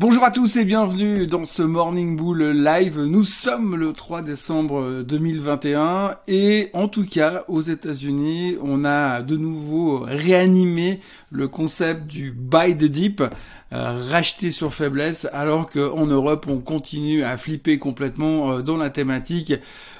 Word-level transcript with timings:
Bonjour 0.00 0.22
à 0.22 0.30
tous 0.30 0.54
et 0.54 0.64
bienvenue 0.64 1.26
dans 1.26 1.44
ce 1.44 1.60
Morning 1.60 2.16
Bull 2.16 2.52
Live. 2.52 3.00
Nous 3.00 3.24
sommes 3.24 3.74
le 3.74 3.92
3 3.92 4.22
décembre 4.22 5.02
2021 5.02 6.18
et 6.28 6.70
en 6.72 6.86
tout 6.86 7.04
cas 7.04 7.44
aux 7.48 7.62
États-Unis, 7.62 8.58
on 8.62 8.84
a 8.84 9.22
de 9.22 9.36
nouveau 9.36 10.04
réanimé 10.06 11.00
le 11.32 11.48
concept 11.48 12.06
du 12.06 12.30
buy 12.30 12.76
the 12.76 12.84
dip, 12.84 13.22
euh, 13.22 14.06
racheter 14.08 14.52
sur 14.52 14.72
faiblesse, 14.72 15.26
alors 15.32 15.68
qu'en 15.68 16.06
Europe, 16.06 16.46
on 16.48 16.58
continue 16.58 17.24
à 17.24 17.36
flipper 17.36 17.80
complètement 17.80 18.52
euh, 18.52 18.62
dans 18.62 18.76
la 18.76 18.90
thématique 18.90 19.52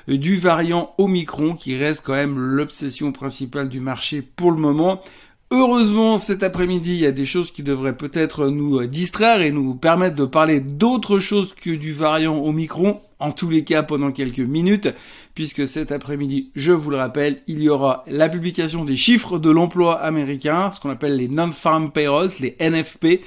du 0.06 0.36
variant 0.36 0.94
Omicron 0.98 1.54
qui 1.54 1.76
reste 1.76 2.04
quand 2.06 2.14
même 2.14 2.38
l'obsession 2.38 3.10
principale 3.10 3.68
du 3.68 3.80
marché 3.80 4.22
pour 4.22 4.52
le 4.52 4.58
moment. 4.58 5.02
Heureusement, 5.50 6.18
cet 6.18 6.42
après-midi, 6.42 6.92
il 6.92 7.00
y 7.00 7.06
a 7.06 7.12
des 7.12 7.24
choses 7.24 7.50
qui 7.50 7.62
devraient 7.62 7.96
peut-être 7.96 8.48
nous 8.48 8.84
distraire 8.84 9.40
et 9.40 9.50
nous 9.50 9.74
permettre 9.74 10.14
de 10.14 10.26
parler 10.26 10.60
d'autre 10.60 11.20
chose 11.20 11.54
que 11.58 11.70
du 11.70 11.90
variant 11.90 12.44
Omicron, 12.44 13.00
en 13.18 13.32
tous 13.32 13.48
les 13.48 13.64
cas 13.64 13.82
pendant 13.82 14.12
quelques 14.12 14.40
minutes, 14.40 14.90
puisque 15.34 15.66
cet 15.66 15.90
après-midi, 15.90 16.50
je 16.54 16.72
vous 16.72 16.90
le 16.90 16.98
rappelle, 16.98 17.40
il 17.46 17.62
y 17.62 17.70
aura 17.70 18.04
la 18.08 18.28
publication 18.28 18.84
des 18.84 18.96
chiffres 18.96 19.38
de 19.38 19.48
l'emploi 19.48 19.98
américain, 19.98 20.70
ce 20.70 20.80
qu'on 20.80 20.90
appelle 20.90 21.16
les 21.16 21.28
non-farm 21.28 21.92
payrolls, 21.92 22.28
les 22.40 22.54
NFP, 22.60 23.22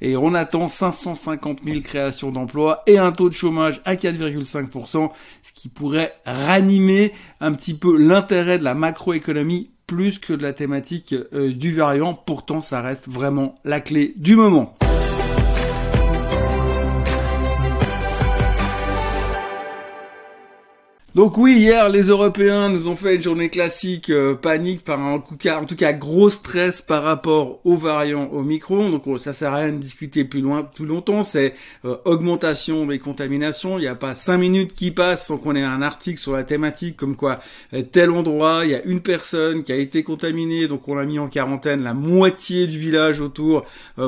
et 0.00 0.16
on 0.16 0.32
attend 0.32 0.68
550 0.68 1.58
000 1.62 1.80
créations 1.80 2.30
d'emplois 2.30 2.84
et 2.86 2.96
un 2.96 3.12
taux 3.12 3.28
de 3.28 3.34
chômage 3.34 3.82
à 3.84 3.96
4,5%, 3.96 5.10
ce 5.42 5.52
qui 5.52 5.68
pourrait 5.68 6.14
ranimer 6.24 7.12
un 7.40 7.52
petit 7.52 7.74
peu 7.74 7.98
l'intérêt 7.98 8.58
de 8.58 8.64
la 8.64 8.74
macroéconomie 8.74 9.70
plus 9.86 10.18
que 10.18 10.32
de 10.32 10.42
la 10.42 10.52
thématique 10.52 11.14
euh, 11.32 11.52
du 11.52 11.72
variant. 11.72 12.14
Pourtant, 12.14 12.60
ça 12.60 12.80
reste 12.80 13.08
vraiment 13.08 13.54
la 13.64 13.80
clé 13.80 14.14
du 14.16 14.36
moment. 14.36 14.76
Donc 21.16 21.38
oui, 21.38 21.56
hier, 21.56 21.88
les 21.88 22.08
Européens 22.08 22.68
nous 22.68 22.88
ont 22.88 22.94
fait 22.94 23.16
une 23.16 23.22
journée 23.22 23.48
classique, 23.48 24.10
euh, 24.10 24.34
panique, 24.34 24.84
par 24.84 25.00
en 25.00 25.18
tout 25.18 25.38
en 25.48 25.64
tout 25.64 25.74
cas, 25.74 25.94
gros 25.94 26.28
stress 26.28 26.82
par 26.82 27.04
rapport 27.04 27.58
aux 27.64 27.76
variants 27.76 28.28
Omicron. 28.34 28.90
Donc 28.90 29.06
oh, 29.06 29.16
ça 29.16 29.32
sert 29.32 29.54
à 29.54 29.56
rien 29.56 29.72
de 29.72 29.78
discuter 29.78 30.24
plus 30.24 30.42
loin, 30.42 30.62
plus 30.62 30.84
longtemps. 30.84 31.22
C'est 31.22 31.54
euh, 31.86 31.96
augmentation 32.04 32.84
des 32.84 32.98
contaminations. 32.98 33.78
Il 33.78 33.80
n'y 33.80 33.86
a 33.86 33.94
pas 33.94 34.14
cinq 34.14 34.36
minutes 34.36 34.74
qui 34.74 34.90
passent 34.90 35.28
sans 35.28 35.38
qu'on 35.38 35.56
ait 35.56 35.62
un 35.62 35.80
article 35.80 36.18
sur 36.18 36.32
la 36.32 36.44
thématique, 36.44 36.98
comme 36.98 37.16
quoi 37.16 37.40
euh, 37.72 37.80
tel 37.80 38.10
endroit, 38.10 38.66
il 38.66 38.72
y 38.72 38.74
a 38.74 38.84
une 38.84 39.00
personne 39.00 39.64
qui 39.64 39.72
a 39.72 39.76
été 39.76 40.02
contaminée, 40.02 40.68
donc 40.68 40.86
on 40.86 40.98
a 40.98 41.06
mis 41.06 41.18
en 41.18 41.28
quarantaine 41.28 41.82
la 41.82 41.94
moitié 41.94 42.66
du 42.66 42.78
village 42.78 43.22
autour 43.22 43.64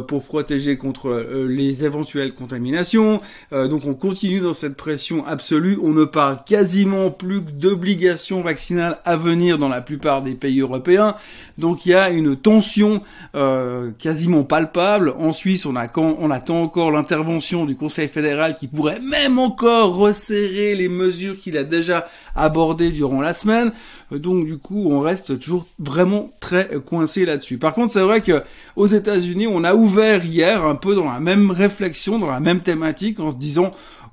pour 0.08 0.24
protéger 0.24 0.76
contre 0.76 1.26
les 1.48 1.84
éventuelles 1.84 2.34
contaminations. 2.34 3.22
donc 3.50 3.86
on 3.86 3.94
continue 3.94 4.40
dans 4.40 4.52
cette 4.52 4.76
pression 4.76 5.24
absolue. 5.24 5.78
On 5.82 5.92
ne 5.92 6.04
parle 6.04 6.40
quasiment 6.46 6.97
plus 7.10 7.40
d'obligations 7.40 8.42
vaccinales 8.42 8.98
à 9.04 9.16
venir 9.16 9.58
dans 9.58 9.68
la 9.68 9.80
plupart 9.80 10.22
des 10.22 10.34
pays 10.34 10.60
européens. 10.60 11.14
Donc 11.56 11.86
il 11.86 11.90
y 11.90 11.94
a 11.94 12.10
une 12.10 12.36
tension 12.36 13.02
euh, 13.34 13.90
quasiment 13.98 14.44
palpable. 14.44 15.14
En 15.18 15.32
Suisse, 15.32 15.66
on, 15.66 15.74
on 15.96 16.30
attend 16.30 16.62
encore 16.62 16.90
l'intervention 16.90 17.64
du 17.64 17.76
Conseil 17.76 18.08
fédéral 18.08 18.54
qui 18.54 18.68
pourrait 18.68 19.00
même 19.00 19.38
encore 19.38 19.96
resserrer 19.96 20.74
les 20.74 20.88
mesures 20.88 21.38
qu'il 21.38 21.56
a 21.56 21.64
déjà 21.64 22.06
abordées 22.34 22.90
durant 22.90 23.20
la 23.20 23.34
semaine. 23.34 23.72
Donc 24.10 24.46
du 24.46 24.56
coup, 24.58 24.90
on 24.90 25.00
reste 25.00 25.38
toujours 25.38 25.66
vraiment 25.78 26.30
très 26.40 26.68
coincé 26.84 27.24
là-dessus. 27.24 27.58
Par 27.58 27.74
contre, 27.74 27.92
c'est 27.92 28.00
vrai 28.00 28.20
que 28.20 28.42
aux 28.76 28.86
États-Unis, 28.86 29.46
on 29.46 29.64
a 29.64 29.74
ouvert 29.74 30.24
hier 30.24 30.64
un 30.64 30.76
peu 30.76 30.94
dans 30.94 31.10
la 31.10 31.20
même 31.20 31.50
réflexion, 31.50 32.18
dans 32.18 32.30
la 32.30 32.40
même 32.40 32.60
thématique, 32.60 33.20
en 33.20 33.30
se 33.30 33.36
disant 33.36 33.72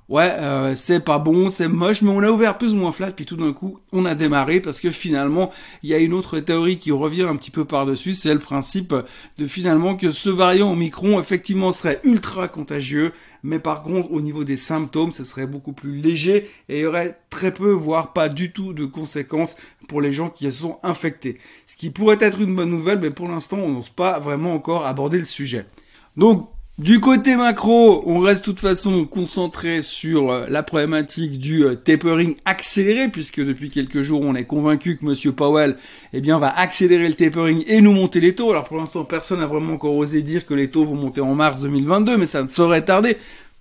ouais, 0.09 0.31
euh, 0.37 0.75
c'est 0.75 0.99
pas 0.99 1.19
bon, 1.19 1.49
c'est 1.49 1.67
moche, 1.67 2.01
mais 2.01 2.11
on 2.11 2.21
a 2.21 2.29
ouvert 2.29 2.57
plus 2.57 2.73
ou 2.73 2.77
moins 2.77 2.91
flat, 2.91 3.11
puis 3.11 3.25
tout 3.25 3.35
d'un 3.35 3.53
coup, 3.53 3.79
on 3.91 4.05
a 4.05 4.15
démarré 4.15 4.59
parce 4.59 4.79
que 4.79 4.91
finalement, 4.91 5.51
il 5.83 5.89
y 5.89 5.93
a 5.93 5.97
une 5.97 6.13
autre 6.13 6.39
théorie 6.39 6.77
qui 6.77 6.91
revient 6.91 7.23
un 7.23 7.35
petit 7.35 7.51
peu 7.51 7.65
par-dessus, 7.65 8.13
c'est 8.13 8.33
le 8.33 8.39
principe 8.39 8.93
de 9.37 9.47
finalement 9.47 9.95
que 9.95 10.11
ce 10.11 10.29
variant 10.29 10.71
Omicron, 10.71 11.19
effectivement, 11.19 11.71
serait 11.71 11.99
ultra 12.03 12.47
contagieux, 12.47 13.13
mais 13.43 13.59
par 13.59 13.83
contre, 13.83 14.11
au 14.11 14.21
niveau 14.21 14.43
des 14.43 14.57
symptômes, 14.57 15.11
ce 15.11 15.23
serait 15.23 15.47
beaucoup 15.47 15.73
plus 15.73 15.97
léger 16.01 16.49
et 16.69 16.79
il 16.79 16.81
y 16.81 16.85
aurait 16.85 17.19
très 17.29 17.53
peu, 17.53 17.71
voire 17.71 18.13
pas 18.13 18.29
du 18.29 18.51
tout 18.51 18.73
de 18.73 18.85
conséquences 18.85 19.57
pour 19.87 20.01
les 20.01 20.13
gens 20.13 20.29
qui 20.29 20.51
sont 20.51 20.77
infectés. 20.83 21.37
Ce 21.67 21.77
qui 21.77 21.89
pourrait 21.89 22.17
être 22.21 22.41
une 22.41 22.55
bonne 22.55 22.69
nouvelle, 22.69 22.99
mais 22.99 23.11
pour 23.11 23.27
l'instant, 23.27 23.57
on 23.57 23.69
n'ose 23.69 23.89
pas 23.89 24.19
vraiment 24.19 24.53
encore 24.53 24.85
aborder 24.85 25.17
le 25.17 25.25
sujet. 25.25 25.65
Donc, 26.17 26.49
du 26.77 26.99
côté 26.99 27.37
macro, 27.37 28.03
on 28.05 28.19
reste 28.19 28.41
de 28.41 28.43
toute 28.43 28.59
façon 28.59 29.05
concentré 29.05 29.81
sur 29.81 30.29
euh, 30.29 30.45
la 30.49 30.61
problématique 30.61 31.39
du 31.39 31.63
euh, 31.63 31.75
tapering 31.75 32.35
accéléré, 32.43 33.07
puisque 33.07 33.39
depuis 33.39 33.69
quelques 33.69 34.01
jours, 34.01 34.19
on 34.21 34.35
est 34.35 34.43
convaincu 34.43 34.97
que 34.97 35.05
Monsieur 35.05 35.31
Powell, 35.31 35.77
eh 36.11 36.19
bien, 36.19 36.37
va 36.37 36.49
accélérer 36.49 37.07
le 37.07 37.13
tapering 37.13 37.63
et 37.67 37.79
nous 37.79 37.93
monter 37.93 38.19
les 38.19 38.35
taux. 38.35 38.51
Alors 38.51 38.65
pour 38.65 38.75
l'instant, 38.75 39.05
personne 39.05 39.39
n'a 39.39 39.47
vraiment 39.47 39.75
encore 39.75 39.95
osé 39.95 40.21
dire 40.21 40.45
que 40.45 40.53
les 40.53 40.69
taux 40.69 40.83
vont 40.83 40.95
monter 40.95 41.21
en 41.21 41.33
mars 41.33 41.61
2022, 41.61 42.17
mais 42.17 42.25
ça 42.25 42.43
ne 42.43 42.49
saurait 42.49 42.83
tarder 42.83 43.15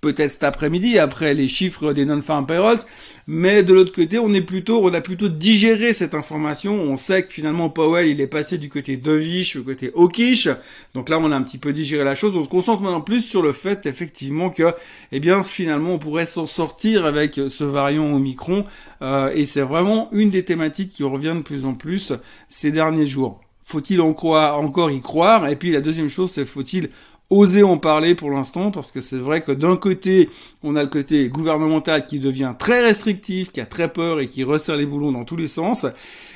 peut-être 0.05 0.29
cet 0.29 0.43
après-midi, 0.43 0.99
après 0.99 1.33
les 1.33 1.47
chiffres 1.47 1.91
des 1.91 2.05
non-farm 2.05 2.45
payrolls. 2.45 2.81
Mais 3.25 3.63
de 3.63 3.73
l'autre 3.73 3.91
côté, 3.91 4.19
on 4.19 4.31
est 4.33 4.41
plutôt, 4.41 4.85
on 4.85 4.93
a 4.93 5.01
plutôt 5.01 5.29
digéré 5.29 5.93
cette 5.93 6.13
information. 6.13 6.75
On 6.75 6.95
sait 6.95 7.23
que 7.23 7.33
finalement 7.33 7.71
Powell, 7.71 8.07
il 8.07 8.21
est 8.21 8.27
passé 8.27 8.59
du 8.59 8.69
côté 8.69 8.97
dovish 8.97 9.55
au 9.55 9.63
côté 9.63 9.91
hawkish. 9.95 10.47
Donc 10.93 11.09
là, 11.09 11.17
on 11.19 11.31
a 11.31 11.35
un 11.35 11.41
petit 11.41 11.57
peu 11.57 11.73
digéré 11.73 12.03
la 12.03 12.13
chose. 12.13 12.35
On 12.35 12.43
se 12.43 12.49
concentre 12.49 12.83
maintenant 12.83 13.01
plus 13.01 13.21
sur 13.21 13.41
le 13.41 13.51
fait, 13.51 13.87
effectivement, 13.87 14.51
que, 14.51 14.75
eh 15.11 15.19
bien, 15.19 15.41
finalement, 15.41 15.95
on 15.95 15.97
pourrait 15.97 16.27
s'en 16.27 16.45
sortir 16.45 17.07
avec 17.07 17.41
ce 17.49 17.63
variant 17.63 18.13
Omicron. 18.13 18.63
Euh, 19.01 19.31
et 19.33 19.45
c'est 19.45 19.63
vraiment 19.63 20.09
une 20.11 20.29
des 20.29 20.45
thématiques 20.45 20.91
qui 20.91 21.01
revient 21.01 21.33
de 21.35 21.41
plus 21.41 21.65
en 21.65 21.73
plus 21.73 22.13
ces 22.47 22.71
derniers 22.71 23.07
jours. 23.07 23.41
Faut-il 23.63 24.01
encore 24.01 24.91
y 24.91 25.01
croire? 25.01 25.47
Et 25.47 25.55
puis 25.55 25.71
la 25.71 25.81
deuxième 25.81 26.11
chose, 26.11 26.29
c'est 26.29 26.45
faut-il 26.45 26.91
oser 27.35 27.63
en 27.63 27.77
parler 27.77 28.15
pour 28.15 28.31
l'instant 28.31 28.71
parce 28.71 28.91
que 28.91 29.01
c'est 29.01 29.17
vrai 29.17 29.41
que 29.41 29.51
d'un 29.51 29.77
côté, 29.77 30.29
on 30.63 30.75
a 30.75 30.83
le 30.83 30.89
côté 30.89 31.27
gouvernemental 31.27 32.05
qui 32.05 32.19
devient 32.19 32.53
très 32.57 32.83
restrictif, 32.83 33.51
qui 33.51 33.61
a 33.61 33.65
très 33.65 33.91
peur 33.91 34.19
et 34.19 34.27
qui 34.27 34.43
resserre 34.43 34.77
les 34.77 34.85
boulons 34.85 35.11
dans 35.11 35.25
tous 35.25 35.35
les 35.35 35.47
sens. 35.47 35.85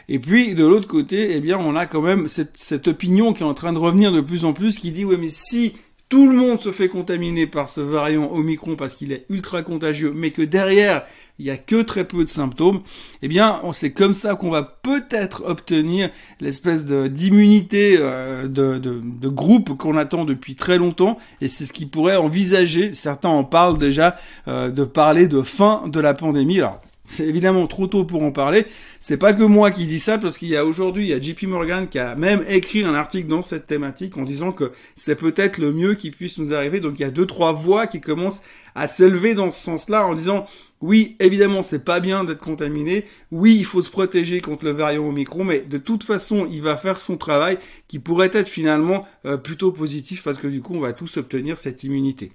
Et 0.08 0.20
puis 0.20 0.56
de 0.56 0.66
l'autre 0.66 0.88
côté, 0.88 1.36
eh 1.36 1.40
bien, 1.40 1.58
on 1.58 1.76
a 1.76 1.86
quand 1.86 2.02
même 2.02 2.28
cette, 2.28 2.58
cette 2.58 2.88
opinion 2.88 3.34
qui 3.34 3.44
est 3.44 3.46
en 3.46 3.54
train 3.54 3.74
de 3.74 3.78
revenir 3.78 4.12
de 4.12 4.22
plus 4.22 4.46
en 4.46 4.54
plus 4.54 4.78
qui 4.78 4.92
dit 4.92 5.06
ouais 5.06 5.18
mais 5.18 5.30
si 5.30 5.76
tout 6.10 6.28
le 6.28 6.36
monde 6.36 6.60
se 6.60 6.72
fait 6.72 6.90
contaminer 6.90 7.46
par 7.46 7.70
ce 7.70 7.82
variant 7.82 8.32
Omicron 8.32 8.76
parce 8.76 8.96
qu'il 8.96 9.12
est 9.12 9.26
ultra 9.30 9.62
contagieux, 9.62 10.12
mais 10.14 10.32
que 10.32 10.42
derrière, 10.42 11.04
il 11.38 11.46
y 11.46 11.52
a 11.52 11.58
que 11.58 11.84
très 11.84 12.04
peu 12.04 12.24
de 12.24 12.30
symptômes, 12.30 12.82
eh 13.22 13.28
bien, 13.28 13.62
c'est 13.74 13.92
comme 13.92 14.16
ça 14.16 14.34
qu'on 14.34 14.50
va 14.50 14.64
peut-être 14.64 15.44
obtenir 15.46 16.10
l'espèce 16.42 16.88
d'immunité 16.88 17.98
euh, 18.00 18.48
de, 18.48 18.80
de, 18.80 19.30
groupe 19.30 19.78
qu'on 19.78 19.96
attend 19.98 20.26
depuis 20.26 20.56
très 20.56 20.80
longtemps, 20.80 21.20
et 21.42 21.48
c'est 21.48 21.66
ce 21.66 21.74
qui 21.74 21.86
pourrait 21.86 22.18
envisager, 22.18 22.96
certains 22.96 23.30
en 23.30 23.44
parlent 23.44 23.78
déjà, 23.78 24.18
euh, 24.48 24.72
de 24.72 24.84
parler 24.84 25.28
de 25.28 25.44
fin 25.44 25.84
de 25.88 26.00
la 26.00 26.16
pandémie. 26.16 26.62
C'est 27.10 27.26
évidemment 27.26 27.68
trop 27.68 27.88
tôt 27.88 28.06
pour 28.06 28.24
en 28.24 28.32
parler. 28.32 28.66
C'est 29.00 29.18
pas 29.18 29.34
que 29.34 29.44
moi 29.44 29.72
qui 29.72 29.86
dis 29.86 30.00
ça, 30.00 30.18
parce 30.18 30.38
qu'il 30.38 30.48
y 30.48 30.56
a 30.56 30.66
aujourd'hui, 30.66 31.06
il 31.06 31.10
y 31.10 31.14
a 31.14 31.20
JP 31.20 31.44
Morgan 31.44 31.88
qui 31.88 32.00
a 32.00 32.16
même 32.16 32.44
écrit 32.48 32.84
un 32.84 32.94
article 32.94 33.28
dans 33.28 33.42
cette 33.42 33.68
thématique 33.68 34.18
en 34.18 34.24
disant 34.24 34.52
que 34.52 34.72
c'est 34.96 35.16
peut-être 35.16 35.58
le 35.58 35.74
mieux 35.74 35.96
qui 35.96 36.12
puisse 36.12 36.38
nous 36.38 36.54
arriver. 36.54 36.80
Donc 36.80 36.94
il 37.00 37.02
y 37.02 37.06
a 37.06 37.12
deux, 37.12 37.26
trois 37.26 37.52
voix 37.52 37.88
qui 37.88 38.00
commencent 38.00 38.42
à 38.76 38.88
s'élever 38.88 39.34
dans 39.34 39.52
ce 39.52 39.62
sens-là 39.62 40.06
en 40.06 40.14
disant 40.14 40.46
oui, 40.82 41.18
évidemment, 41.20 41.62
c'est 41.62 41.84
pas 41.84 42.00
bien 42.00 42.24
d'être 42.24 42.40
contaminé. 42.40 43.06
Oui, 43.32 43.58
il 43.58 43.66
faut 43.66 43.82
se 43.82 43.90
protéger 43.90 44.40
contre 44.40 44.64
le 44.64 44.72
variant 44.72 45.06
Omicron, 45.08 45.44
mais 45.44 45.60
de 45.60 45.78
toute 45.78 46.06
façon, 46.06 46.48
il 46.50 46.62
va 46.62 46.78
faire 46.78 46.98
son 46.98 47.18
travail 47.18 47.58
qui 47.90 48.00
pourrait 48.00 48.32
être 48.32 48.48
finalement 48.48 49.06
euh, 49.26 49.36
plutôt 49.36 49.74
positif 49.74 50.24
parce 50.24 50.38
que 50.38 50.48
du 50.48 50.62
coup, 50.62 50.76
on 50.76 50.80
va 50.80 50.94
tous 50.94 51.18
obtenir 51.18 51.58
cette 51.58 51.84
immunité. 51.84 52.32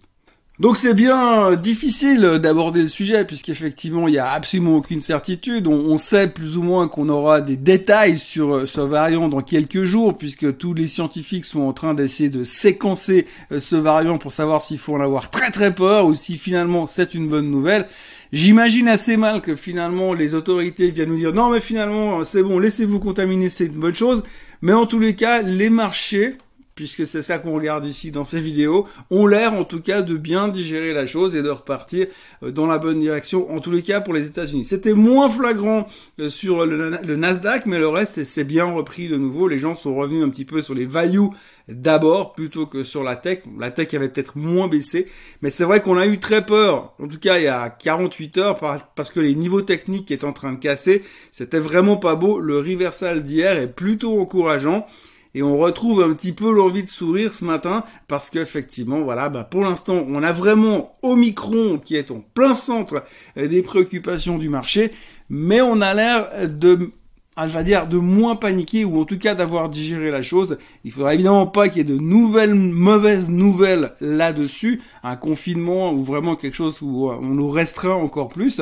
Donc 0.61 0.77
c'est 0.77 0.95
bien 0.95 1.57
difficile 1.57 2.39
d'aborder 2.41 2.83
le 2.83 2.87
sujet 2.87 3.25
puisqu'effectivement 3.25 4.07
il 4.07 4.13
n'y 4.13 4.19
a 4.19 4.31
absolument 4.31 4.77
aucune 4.77 5.01
certitude. 5.01 5.67
On, 5.67 5.99
sait 5.99 6.29
plus 6.29 6.57
ou 6.57 6.63
moins 6.63 6.87
qu'on 6.87 7.09
aura 7.09 7.41
des 7.41 7.57
détails 7.57 8.17
sur 8.17 8.55
euh, 8.55 8.67
ce 8.67 8.81
variant 8.81 9.29
dans 9.29 9.41
quelques 9.41 9.83
jours 9.83 10.17
puisque 10.17 10.57
tous 10.57 10.73
les 10.73 10.87
scientifiques 10.87 11.45
sont 11.45 11.63
en 11.63 11.73
train 11.73 11.93
d'essayer 11.93 12.31
de 12.31 12.45
séquencer 12.45 13.27
euh, 13.51 13.59
ce 13.59 13.75
variant 13.75 14.17
pour 14.17 14.33
savoir 14.33 14.63
s'il 14.63 14.79
faut 14.79 14.95
en 14.95 15.01
avoir 15.01 15.29
très 15.29 15.51
très 15.51 15.75
peur 15.75 16.07
ou 16.07 16.15
si 16.15 16.39
finalement 16.39 16.87
c'est 16.87 17.15
une 17.15 17.29
bonne 17.29 17.51
nouvelle. 17.51 17.89
J'imagine 18.33 18.87
assez 18.87 19.17
mal 19.17 19.41
que 19.41 19.57
finalement 19.57 20.15
les 20.15 20.37
autorités 20.37 20.93
viennent 20.93 21.09
nous 21.09 21.17
dire 21.17 21.33
non 21.33 21.51
mais 21.51 21.61
finalement 21.61 22.23
c'est 22.23 22.45
bon 22.45 22.61
laissez-vous 22.61 23.01
contaminer 23.01 23.49
c'est 23.49 23.67
une 23.67 23.73
bonne 23.73 23.95
chose. 23.95 24.23
Mais 24.63 24.73
en 24.73 24.87
tous 24.87 25.01
les 25.01 25.17
cas 25.17 25.43
les 25.43 25.69
marchés 25.69 26.37
puisque 26.75 27.07
c'est 27.07 27.23
ça 27.23 27.39
qu'on 27.39 27.55
regarde 27.55 27.87
ici 27.87 28.11
dans 28.11 28.25
ces 28.25 28.41
vidéos, 28.41 28.87
ont 29.11 29.27
l'air 29.27 29.55
en 29.55 29.65
tout 29.65 29.81
cas 29.81 30.03
de 30.03 30.17
bien 30.17 30.49
digérer 30.49 30.93
la 30.93 31.07
chose 31.07 31.37
et 31.37 31.43
de 31.43 31.51
repartir 31.51 32.07
euh, 32.43 32.51
dans 32.51 32.67
la 32.67 32.79
bonne 32.79 33.01
direction, 33.01 33.51
en 33.51 33.61
tous 33.61 33.71
les 33.71 33.83
cas 33.83 34.01
pour 34.01 34.15
les 34.15 34.27
États-Unis. 34.27 34.65
C'était 34.65 34.95
moins 34.95 35.31
flagrant 35.31 35.89
euh, 36.21 36.31
sur 36.31 36.67
le, 36.67 37.17
Nasdaq, 37.17 37.67
mais 37.67 37.79
le 37.79 37.89
reste 37.89 38.25
c'est 38.25 38.45
bien 38.45 38.65
repris 38.65 39.09
de 39.09 39.17
nouveau. 39.17 39.49
Les 39.49 39.59
gens 39.59 39.75
sont 39.75 39.95
revenus 39.95 40.25
un 40.25 40.29
petit 40.29 40.45
peu 40.45 40.63
sur 40.63 40.75
les 40.75 40.87
values 40.87 41.31
d'abord 41.69 42.35
plutôt 42.35 42.67
que 42.67 42.85
sur 42.85 43.03
la 43.03 43.17
tech. 43.17 43.41
La 43.59 43.71
tech 43.71 43.95
avait 43.95 44.09
peut-être 44.09 44.37
moins 44.37 44.69
baissé, 44.69 45.07
mais 45.43 45.51
c'est 45.51 45.65
vrai 45.65 45.81
qu'on 45.81 45.97
a 45.97 46.07
eu 46.07 46.19
très 46.19 46.45
peur, 46.45 46.95
en 46.99 47.09
tout 47.09 47.19
cas 47.19 47.39
il 47.39 47.45
y 47.45 47.49
a 47.49 47.71
48 47.71 48.39
heures, 48.39 48.85
parce 48.95 49.11
que 49.11 49.21
les 49.21 49.35
niveaux 49.35 49.63
techniques 49.63 50.11
étaient 50.11 50.25
en 50.25 50.33
train 50.33 50.53
de 50.53 50.59
casser. 50.59 51.03
C'était 51.33 51.59
vraiment 51.59 51.97
pas 51.97 52.17
beau. 52.17 52.39
Le 52.39 52.59
reversal 52.59 53.23
d'hier 53.23 53.57
est 53.57 53.73
plutôt 53.73 54.21
encourageant 54.21 54.87
et 55.35 55.43
on 55.43 55.59
retrouve 55.59 56.03
un 56.03 56.15
petit 56.15 56.33
peu 56.33 56.53
l'envie 56.53 56.83
de 56.83 56.89
sourire 56.89 57.33
ce 57.33 57.45
matin 57.45 57.85
parce 58.09 58.31
qu'effectivement, 58.31 59.01
voilà, 59.01 59.29
bah 59.29 59.45
pour 59.45 59.63
l'instant, 59.63 60.05
on 60.09 60.23
a 60.23 60.33
vraiment 60.33 60.93
Omicron 61.03 61.79
qui 61.79 61.97
est 61.97 62.11
en 62.11 62.23
plein 62.35 62.55
centre 62.55 63.05
des 63.37 63.63
préoccupations 63.63 64.39
du 64.39 64.49
marché, 64.49 64.93
mais 65.29 65.61
on 65.61 65.81
a 65.81 65.95
l'air 65.95 66.49
de 66.49 66.91
elle 67.37 67.51
va 67.51 67.65
dire 67.65 67.89
de 67.89 67.99
moins 67.99 68.37
paniquer 68.37 68.85
ou 68.85 69.01
en 69.01 69.05
tout 69.05 69.19
cas 69.19 69.35
d'avoir 69.35 69.69
digéré 69.69 70.11
la 70.11 70.23
chose. 70.23 70.59
Il 70.85 70.93
faudra 70.93 71.15
évidemment 71.15 71.47
pas 71.47 71.69
qu'il 71.69 71.79
y 71.79 71.81
ait 71.81 71.97
de 71.97 72.01
nouvelles 72.01 72.55
mauvaises 72.55 73.29
nouvelles 73.29 73.93
là-dessus, 74.01 74.81
un 75.03 75.17
confinement 75.17 75.93
ou 75.93 76.05
vraiment 76.05 76.37
quelque 76.37 76.55
chose 76.55 76.81
où 76.81 77.11
on 77.11 77.21
nous 77.21 77.51
restreint 77.51 77.95
encore 77.95 78.29
plus. 78.29 78.61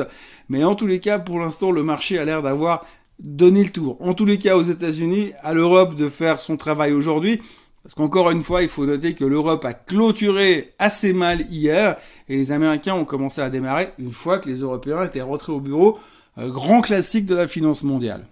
Mais 0.49 0.63
en 0.63 0.75
tous 0.75 0.87
les 0.87 0.99
cas, 0.99 1.19
pour 1.19 1.39
l'instant, 1.39 1.71
le 1.71 1.83
marché 1.83 2.17
a 2.17 2.25
l'air 2.25 2.41
d'avoir 2.41 2.85
donner 3.19 3.63
le 3.63 3.69
tour. 3.69 3.97
En 4.01 4.13
tous 4.13 4.25
les 4.25 4.37
cas, 4.37 4.57
aux 4.57 4.61
États-Unis, 4.61 5.31
à 5.41 5.53
l'Europe 5.53 5.95
de 5.95 6.09
faire 6.09 6.39
son 6.39 6.57
travail 6.57 6.93
aujourd'hui. 6.93 7.41
Parce 7.83 7.95
qu'encore 7.95 8.31
une 8.31 8.43
fois, 8.43 8.63
il 8.63 8.69
faut 8.69 8.85
noter 8.85 9.13
que 9.13 9.25
l'Europe 9.25 9.65
a 9.65 9.73
clôturé 9.73 10.73
assez 10.79 11.11
mal 11.11 11.45
hier 11.49 11.97
et 12.29 12.37
les 12.37 12.53
Américains 12.53 12.95
ont 12.95 13.03
commencé 13.03 13.41
à 13.41 13.49
démarrer 13.49 13.89
une 13.99 14.13
fois 14.13 14.39
que 14.39 14.47
les 14.47 14.59
Européens 14.59 15.03
étaient 15.03 15.21
rentrés 15.21 15.51
au 15.51 15.59
bureau. 15.59 15.99
grand 16.37 16.81
classique 16.81 17.25
de 17.25 17.35
la 17.35 17.47
finance 17.47 17.83
mondiale. 17.83 18.25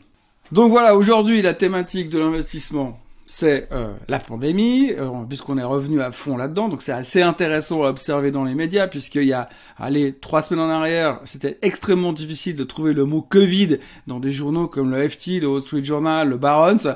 Donc 0.52 0.72
voilà, 0.72 0.96
aujourd'hui, 0.96 1.42
la 1.42 1.54
thématique 1.54 2.10
de 2.10 2.20
l'investissement, 2.20 3.00
c'est 3.26 3.70
euh, 3.72 3.94
la 4.08 4.20
pandémie, 4.20 4.92
euh, 4.92 5.10
puisqu'on 5.28 5.58
est 5.58 5.64
revenu 5.64 6.02
à 6.02 6.12
fond 6.12 6.38
là-dedans. 6.38 6.68
Donc 6.68 6.82
c'est 6.82 6.92
assez 6.92 7.22
intéressant 7.22 7.84
à 7.84 7.90
observer 7.90 8.32
dans 8.32 8.44
les 8.44 8.56
médias, 8.56 8.88
puisqu'il 8.88 9.24
y 9.24 9.34
a, 9.34 9.50
allez, 9.78 10.14
trois 10.14 10.42
semaines 10.42 10.66
en 10.66 10.70
arrière, 10.70 11.20
c'était 11.24 11.58
extrêmement 11.62 12.14
difficile 12.14 12.56
de 12.56 12.64
trouver 12.64 12.94
le 12.94 13.06
mot 13.06 13.22
Covid 13.22 13.78
dans 14.08 14.20
des 14.20 14.32
journaux 14.32 14.68
comme 14.68 14.92
le 14.92 15.08
FT, 15.08 15.40
le 15.40 15.48
Wall 15.48 15.62
Street 15.62 15.84
Journal, 15.84 16.30
le 16.30 16.38
Barron's. 16.38 16.88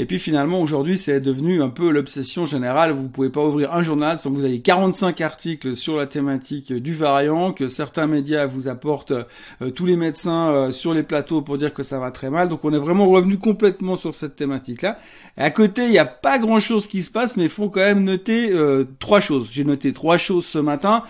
Et 0.00 0.06
puis 0.06 0.18
finalement, 0.18 0.62
aujourd'hui, 0.62 0.96
c'est 0.96 1.20
devenu 1.20 1.60
un 1.60 1.68
peu 1.68 1.90
l'obsession 1.90 2.46
générale. 2.46 2.92
Vous 2.92 3.08
pouvez 3.08 3.28
pas 3.28 3.44
ouvrir 3.44 3.74
un 3.74 3.82
journal 3.82 4.16
sans 4.16 4.30
que 4.30 4.34
vous 4.36 4.46
ayez 4.46 4.60
45 4.62 5.20
articles 5.20 5.76
sur 5.76 5.98
la 5.98 6.06
thématique 6.06 6.72
du 6.72 6.94
variant, 6.94 7.52
que 7.52 7.68
certains 7.68 8.06
médias 8.06 8.46
vous 8.46 8.66
apportent 8.66 9.12
euh, 9.12 9.70
tous 9.74 9.84
les 9.84 9.96
médecins 9.96 10.52
euh, 10.52 10.72
sur 10.72 10.94
les 10.94 11.02
plateaux 11.02 11.42
pour 11.42 11.58
dire 11.58 11.74
que 11.74 11.82
ça 11.82 11.98
va 11.98 12.10
très 12.12 12.30
mal. 12.30 12.48
Donc 12.48 12.64
on 12.64 12.72
est 12.72 12.78
vraiment 12.78 13.10
revenu 13.10 13.36
complètement 13.36 13.98
sur 13.98 14.14
cette 14.14 14.36
thématique-là. 14.36 14.98
À 15.36 15.50
côté, 15.50 15.84
il 15.84 15.90
n'y 15.90 15.98
a 15.98 16.06
pas 16.06 16.38
grand-chose 16.38 16.86
qui 16.86 17.02
se 17.02 17.10
passe, 17.10 17.36
mais 17.36 17.42
il 17.42 17.50
faut 17.50 17.68
quand 17.68 17.80
même 17.80 18.02
noter 18.02 18.52
euh, 18.52 18.84
trois 19.00 19.20
choses. 19.20 19.48
J'ai 19.52 19.64
noté 19.64 19.92
trois 19.92 20.16
choses 20.16 20.46
ce 20.46 20.58
matin. 20.58 21.02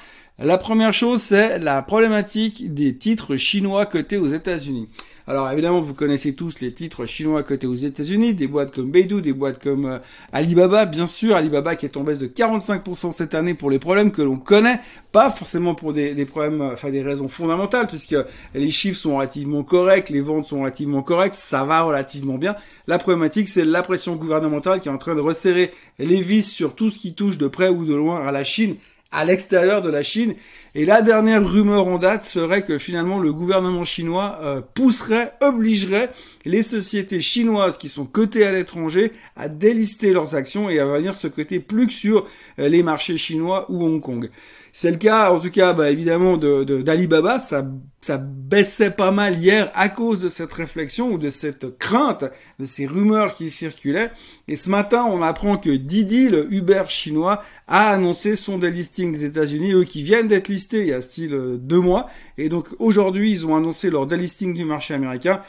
La 0.43 0.57
première 0.57 0.95
chose, 0.95 1.21
c'est 1.21 1.59
la 1.59 1.83
problématique 1.83 2.73
des 2.73 2.97
titres 2.97 3.37
chinois 3.37 3.85
cotés 3.85 4.17
aux 4.17 4.29
États-Unis. 4.29 4.89
Alors 5.27 5.51
évidemment, 5.51 5.83
vous 5.83 5.93
connaissez 5.93 6.33
tous 6.35 6.61
les 6.63 6.73
titres 6.73 7.05
chinois 7.05 7.43
cotés 7.43 7.67
aux 7.67 7.75
États-Unis, 7.75 8.33
des 8.33 8.47
boîtes 8.47 8.75
comme 8.75 8.91
Beidou, 8.91 9.21
des 9.21 9.35
boîtes 9.35 9.63
comme 9.63 9.85
euh, 9.85 9.99
Alibaba, 10.33 10.87
bien 10.87 11.07
sûr, 11.07 11.37
Alibaba 11.37 11.77
qui 11.77 11.85
est 11.85 11.95
en 11.99 12.05
baisse 12.05 12.19
de 12.19 12.27
45% 12.27 13.13
cette 13.13 13.35
année 13.35 13.53
pour 13.53 13.69
les 13.69 13.79
problèmes 13.79 14.13
que 14.13 14.23
l'on 14.23 14.39
connaît, 14.39 14.81
pas 15.13 15.31
forcément 15.31 15.75
pour 15.75 15.93
des, 15.93 16.25
problèmes, 16.25 16.63
euh, 16.63 16.73
enfin 16.73 16.89
des 16.89 17.03
raisons 17.03 17.29
fondamentales, 17.29 17.87
puisque 17.87 18.17
les 18.55 18.71
chiffres 18.71 18.99
sont 18.99 19.17
relativement 19.17 19.63
corrects, 19.63 20.09
les 20.09 20.23
ventes 20.23 20.47
sont 20.47 20.61
relativement 20.61 21.03
correctes, 21.03 21.35
ça 21.35 21.65
va 21.65 21.83
relativement 21.83 22.39
bien. 22.39 22.57
La 22.87 22.99
problématique, 22.99 23.51
c'est 23.51 23.67
la 23.67 23.83
pression 23.83 24.17
gouvernementale 24.17 24.81
qui 24.81 24.89
est 24.89 24.93
en 24.93 24.97
train 24.97 25.15
de 25.15 25.21
resserrer 25.21 25.71
les 25.99 26.23
vis 26.23 26.51
sur 26.51 26.75
tout 26.75 26.89
ce 26.89 26.99
qui 26.99 27.13
touche 27.13 27.37
de 27.37 27.47
près 27.47 27.69
ou 27.69 27.85
de 27.85 27.95
loin 27.95 28.27
à 28.27 28.33
la 28.33 28.43
Chine 28.43 28.77
à 29.13 29.25
l'extérieur 29.25 29.83
de 29.83 29.91
la 29.91 30.03
Chine. 30.03 30.35
Et 30.75 30.85
la 30.85 31.03
dernière 31.03 31.45
rumeur 31.45 31.87
en 31.89 31.99
date 31.99 32.23
serait 32.23 32.63
que 32.63 32.79
finalement 32.79 33.19
le 33.19 33.33
gouvernement 33.33 33.83
chinois 33.83 34.39
euh, 34.43 34.61
pousserait, 34.75 35.33
obligerait 35.41 36.11
les 36.45 36.63
sociétés 36.63 37.21
chinoises 37.21 37.77
qui 37.77 37.89
sont 37.89 38.05
cotées 38.05 38.47
à 38.47 38.53
l'étranger 38.53 39.13
à 39.37 39.49
délister 39.49 40.13
leurs 40.13 40.37
actions 40.37 40.71
et 40.71 40.79
à 40.79 40.87
venir 40.87 41.17
se 41.17 41.27
coter 41.27 41.59
plus 41.59 41.89
que 41.89 41.93
sur 41.93 42.27
euh, 42.59 42.69
les 42.69 42.85
marchés 42.85 43.19
chinois 43.19 43.67
ou 43.69 43.85
Hong 43.85 44.01
Kong. 44.01 44.31
C'est 44.73 44.91
le 44.91 44.97
cas, 44.97 45.33
en 45.33 45.41
tout 45.41 45.51
cas, 45.51 45.73
bah, 45.73 45.91
évidemment, 45.91 46.37
d'Alibaba. 46.37 47.39
Ça, 47.39 47.69
ça 48.01 48.19
baissait 48.19 48.91
pas 48.91 49.11
mal 49.11 49.39
hier 49.39 49.71
à 49.75 49.89
cause 49.89 50.21
de 50.21 50.29
cette 50.29 50.53
réflexion 50.53 51.11
ou 51.13 51.19
de 51.19 51.31
cette 51.31 51.79
crainte, 51.79 52.25
de 52.59 52.67
ces 52.67 52.87
rumeurs 52.87 53.35
qui 53.35 53.51
circulaient. 53.51 54.11
Et 54.49 54.57
ce 54.57 54.71
matin, 54.71 55.05
on 55.05 55.23
apprend 55.23 55.59
que 55.59 55.71
Didi, 55.71 56.29
le 56.29 56.53
Uber 56.53 56.85
chinois, 56.89 57.43
a 57.69 57.91
annoncé 57.91 58.37
son 58.37 58.59
délisting 58.59 59.13
des 59.13 59.25
États-Unis, 59.25 59.73
eux 59.73 59.85
qui 59.85 60.03
viennent 60.03 60.29
d'être 60.29 60.49
listés 60.49 60.83
il 60.83 60.89
y 60.89 60.93
a 60.93 61.01
style 61.01 61.35
euh, 61.35 61.57
deux 61.57 61.81
mois. 61.81 62.07
Et 62.39 62.49
donc 62.49 62.69
aujourd'hui, 62.79 63.33
ils 63.33 63.47
ont 63.47 63.57
annoncé 63.57 63.91
leur 63.91 64.07
délisting 64.07 64.55
du 64.55 64.65
marché 64.65 64.95
américain 64.95 65.43